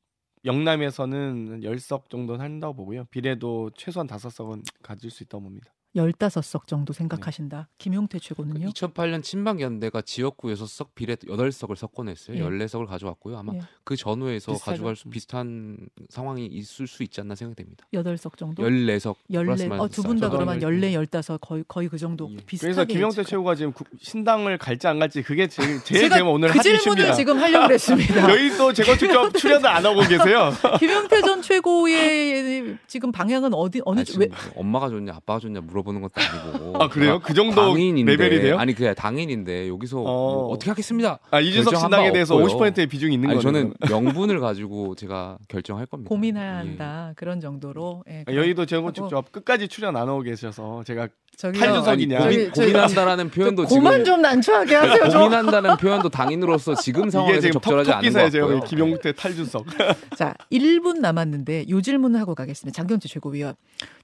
영남에서는 0.45 1.63
10석 1.63 2.11
정도는 2.11 2.45
한다고 2.45 2.75
보고요. 2.75 3.05
비례도 3.11 3.71
최소한 3.77 4.07
5석은 4.07 4.63
가질 4.83 5.11
수 5.11 5.23
있다고 5.23 5.45
봅니다. 5.45 5.73
15석 5.95 6.61
네. 6.61 6.67
정도 6.67 6.93
생각하신다. 6.93 7.69
김용태 7.79 8.19
최고는요? 8.19 8.69
2008년 8.71 9.23
친박연대가 9.23 10.01
지역구에서 10.03 10.67
석 10.67 10.95
비례 10.95 11.15
8석을 11.17 11.77
석권했어요. 11.77 12.39
예. 12.39 12.43
14석을 12.43 12.87
가져왔고요. 12.87 13.37
아마 13.37 13.53
예. 13.55 13.61
그 13.85 13.95
전후에서 13.97 14.53
비슷하죠. 14.53 14.71
가져갈 14.73 14.97
수 14.97 15.09
비슷한 15.11 15.77
상황이 16.09 16.47
있을 16.47 16.87
수 16.87 17.03
있지 17.03 17.21
않나 17.21 17.35
생각됩니다. 17.35 17.87
8석 17.93 18.37
정도? 18.39 18.63
14석 18.63 19.17
14. 19.31 19.67
어, 19.83 19.89
두 19.89 20.03
분 20.03 20.19
다 20.19 20.31
그러면 20.31 20.63
열- 20.63 20.81
14, 20.83 21.21
15 21.23 21.39
거의 21.39 21.65
거의 21.69 21.89
그 21.89 21.99
정도 21.99 22.29
예. 22.33 22.37
비슷하게. 22.37 22.95
그래서 22.95 23.23
예측할- 23.23 23.27
최고가 23.27 23.55
지금 23.55 23.73
구- 23.73 23.85
신당을 24.01 24.57
갈지 24.59 24.87
안 24.87 24.99
갈지 24.99 25.23
그게 25.23 25.47
제일 25.47 25.83
제일 25.85 26.09
제가 26.09 26.25
오늘 26.29 26.51
그 26.51 26.61
질문을. 26.63 27.13
지금 27.15 27.39
하려고 27.39 27.67
그랬습니다. 27.69 28.23
여기 28.33 28.57
또 28.57 28.73
제가 28.73 28.97
직접 28.97 29.31
출연을 29.37 29.69
안 29.69 29.85
하고 29.85 30.01
계세요. 30.01 30.51
김용태 30.81 31.21
전 31.21 31.43
최고의 31.43 32.79
지금 32.87 33.13
방향은 33.13 33.53
어디 33.55 33.81
어느 33.85 34.01
아니, 34.01 34.09
왜 34.19 34.29
엄마가 34.57 34.89
좋냐 34.89 35.13
아빠가 35.15 35.39
좋냐 35.39 35.61
물어 35.61 35.82
보는 35.83 36.01
것도 36.01 36.13
아니고 36.17 36.77
아, 36.83 36.89
그래요? 36.89 37.21
그 37.23 37.35
정도 37.35 37.61
당인인데, 37.61 38.13
레벨이 38.17 38.41
돼요? 38.43 38.59
아니 38.59 38.75
그냥 38.75 38.95
당인인데 38.95 39.69
여기서 39.69 40.01
어. 40.01 40.03
뭐 40.05 40.47
어떻게 40.49 40.71
하겠습니다. 40.71 41.19
아 41.31 41.41
이준석 41.41 41.77
신당에 41.77 42.09
바 42.09 42.13
대해서 42.13 42.35
없고요. 42.37 42.59
50%의 42.59 42.87
비중이 42.87 43.15
있는 43.15 43.29
거죠. 43.29 43.41
저는 43.43 43.75
명분을 43.89 44.41
가지고 44.41 44.95
제가 44.95 45.39
결정할 45.49 45.87
겁니다. 45.87 46.09
고민해야 46.09 46.45
예. 46.45 46.57
한다. 46.57 47.13
그런 47.17 47.41
정도로. 47.41 48.05
예, 48.09 48.25
아, 48.27 48.33
여의도 48.35 48.67
직접 48.67 49.31
끝까지 49.33 49.69
출연 49.69 49.97
안 49.97 50.09
하고 50.09 50.21
계셔서 50.23 50.83
제가. 50.85 51.09
아니, 51.45 52.09
고민, 52.09 52.51
고민한다라는 52.51 53.31
표현도 53.31 53.67
지금 53.67 53.83
고만 53.83 54.05
좀 54.05 54.21
난처하게 54.21 54.75
하세요. 54.75 55.09
좀. 55.09 55.23
고민한다는 55.23 55.77
표현도 55.79 56.11
당인으로서 56.11 56.75
지금 56.75 57.09
상황에서 57.09 57.41
지금 57.41 57.53
적절하지 57.61 57.93
않은 57.93 58.13
것. 58.13 58.19
같고요. 58.19 58.61
김용태 58.61 59.13
탈주석. 59.13 59.65
자, 60.17 60.35
1분 60.53 61.01
남았는데 61.01 61.67
요 61.71 61.81
질문을 61.81 62.21
하고 62.21 62.35
가겠습니다. 62.35 62.77
장경태 62.77 63.09
최고위원. 63.09 63.55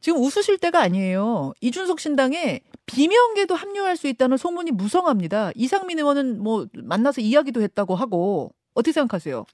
지금 0.01 0.21
웃으실 0.23 0.59
때가 0.59 0.81
아니에요. 0.81 1.53
이준석 1.69 2.01
신당에 2.01 2.61
비명계도 2.87 3.55
합류할 3.55 3.97
수 3.97 4.09
있다는 4.09 4.37
소문이 4.39 4.71
무성합니다. 4.73 5.53
이상민 5.55 5.99
의원은 5.99 6.43
뭐 6.43 6.67
만나서 6.75 7.21
이야기도 7.21 7.61
했다고 7.63 7.95
하고 7.95 8.55
어떻게 8.75 8.93
생각하세요? 8.93 9.45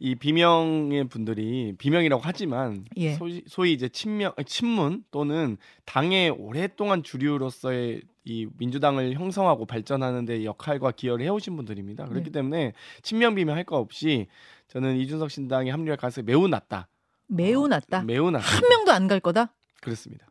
이 0.00 0.14
비명의 0.14 1.08
분들이 1.08 1.74
비명이라고 1.76 2.22
하지만 2.24 2.84
예. 2.96 3.14
소위, 3.14 3.42
소위 3.48 3.72
이제 3.72 3.88
친명 3.88 4.32
친문 4.46 5.04
또는 5.10 5.56
당의 5.86 6.30
오랫동안 6.30 7.02
주류로서의 7.02 8.02
이 8.24 8.46
민주당을 8.58 9.14
형성하고 9.14 9.64
발전하는 9.66 10.24
데 10.24 10.44
역할과 10.44 10.92
기여를 10.92 11.24
해오신 11.24 11.56
분들입니다. 11.56 12.06
그렇기 12.06 12.26
네. 12.26 12.30
때문에 12.32 12.72
친명 13.02 13.34
비명 13.34 13.56
할 13.56 13.64
거 13.64 13.76
없이 13.78 14.26
저는 14.68 14.96
이준석 14.98 15.30
신당이 15.30 15.70
합류할 15.70 15.96
가능성이 15.96 16.24
매우 16.26 16.46
낮다. 16.46 16.88
매우 17.26 17.66
낮다. 17.68 18.02
매우 18.02 18.30
낮다. 18.30 18.44
한 18.46 18.68
명도 18.68 18.92
안 18.92 19.08
갈 19.08 19.18
거다? 19.20 19.52
그렇습니다. 19.80 20.26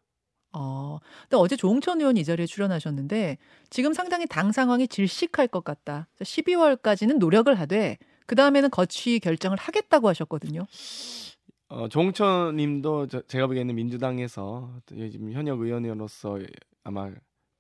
어. 0.54 1.00
근데 1.24 1.38
어제 1.38 1.56
조홍천 1.56 2.00
의원이 2.00 2.22
이 2.22 2.24
자리에 2.24 2.46
출연하셨는데 2.46 3.38
지금 3.70 3.94
상당히 3.94 4.26
당 4.26 4.52
상황이 4.52 4.88
질식할 4.88 5.48
것 5.48 5.64
같다. 5.64 6.08
12월까지는 6.22 7.18
노력을 7.20 7.54
하되 7.54 7.98
그 8.26 8.36
다음에는 8.36 8.70
거취 8.72 9.20
결정을 9.20 9.58
하겠다고 9.58 10.08
하셨거든요. 10.10 10.66
어, 11.70 11.88
조홍천님도 11.90 13.08
저- 13.08 13.22
제가 13.24 13.48
보기에는 13.48 13.76
민주당에서 13.76 14.72
지금 14.88 15.32
현역 15.34 15.60
의원으로서 15.60 16.40
아마 16.84 17.12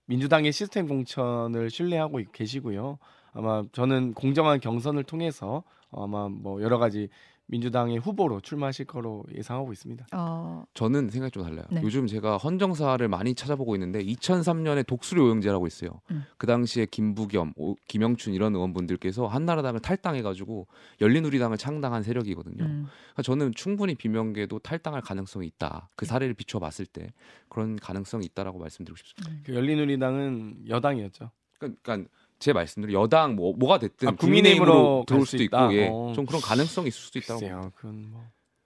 민주당의 0.05 0.53
시스템 0.53 0.87
공천을 0.87 1.69
신뢰하고 1.69 2.21
계시고요. 2.31 2.97
아마 3.33 3.63
저는 3.73 4.13
공정한 4.13 4.59
경선을 4.61 5.03
통해서 5.03 5.63
아마 5.91 6.29
뭐 6.29 6.61
여러 6.61 6.77
가지 6.77 7.09
민주당의 7.47 7.97
후보로 7.99 8.41
출마하실 8.41 8.85
거로 8.85 9.23
예상하고 9.33 9.71
있습니다. 9.71 10.07
어, 10.13 10.65
저는 10.73 11.09
생각이 11.09 11.31
좀 11.31 11.43
달라요. 11.43 11.63
네. 11.71 11.81
요즘 11.81 12.05
제가 12.05 12.37
헌정사를 12.37 13.05
많이 13.07 13.33
찾아보고 13.35 13.75
있는데 13.75 14.03
2003년에 14.03 14.85
독수리 14.85 15.21
오용제라고 15.21 15.65
있어요. 15.65 16.01
음. 16.11 16.25
그 16.37 16.45
당시에 16.45 16.85
김부겸, 16.85 17.53
오- 17.55 17.75
김영춘 17.87 18.33
이런 18.33 18.53
의원분들께서 18.53 19.27
한나라당을 19.27 19.79
탈당해가지고 19.79 20.67
열린우리당을 20.99 21.57
창당한 21.57 22.03
세력이거든요. 22.03 22.63
음. 22.65 22.85
그러니까 23.13 23.21
저는 23.23 23.53
충분히 23.55 23.95
비명계도 23.95 24.59
탈당할 24.59 25.01
가능성이 25.01 25.47
있다. 25.47 25.89
그 25.95 26.05
사례를 26.05 26.33
비춰봤을 26.33 26.85
때 26.85 27.13
그런 27.47 27.77
가능성이 27.77 28.25
있다라고 28.25 28.59
말씀드리고 28.59 28.97
싶습니다. 28.97 29.41
그 29.45 29.55
열린우리당은 29.55 30.65
여당이었죠. 30.67 31.31
그러니까, 31.59 31.79
그러니까 31.81 32.09
제 32.39 32.53
말씀대로 32.53 32.93
여당 32.93 33.35
뭐 33.35 33.53
뭐가 33.57 33.79
됐든 33.79 34.07
아, 34.09 34.11
국민의힘으로 34.11 35.05
들어올 35.07 35.25
수 35.25 35.31
수도 35.31 35.43
있다? 35.43 35.63
있고, 35.65 35.73
예, 35.75 35.89
어. 35.91 36.13
좀 36.15 36.25
그런 36.25 36.41
가능성이 36.41 36.89
있을 36.89 36.99
수도 36.99 37.19
있다고. 37.19 37.39
글쎄요, 37.39 37.71
그건 37.75 38.11
뭐 38.11 38.23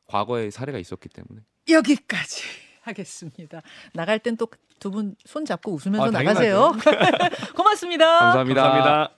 과거에 0.08 0.50
사례가 0.52 0.78
있었기 0.78 1.08
때문에. 1.10 1.42
여기까지 1.70 2.44
알겠습니다. 2.84 3.62
나갈 3.94 4.20
땐 4.20 4.36
또 4.38 4.48
두 4.80 4.90
분 4.90 5.16
손 5.28 5.46
잡고 5.46 5.74
웃으면서 5.76 6.08
아, 6.08 6.10
나가세요. 6.10 6.72
고맙습니다. 7.56 8.20
감사합니다. 8.20 8.64
감사합니다. 8.64 9.16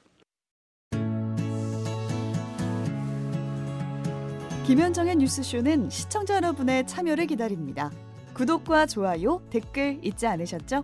김현정의 4.66 5.16
뉴스쇼는 5.18 5.90
시청자 5.90 6.36
여러분의 6.36 6.86
참여를 6.88 7.28
기다립니다. 7.28 7.92
구독과 8.34 8.86
좋아요, 8.88 9.42
댓글 9.50 10.00
잊지 10.04 10.26
않으셨죠? 10.28 10.84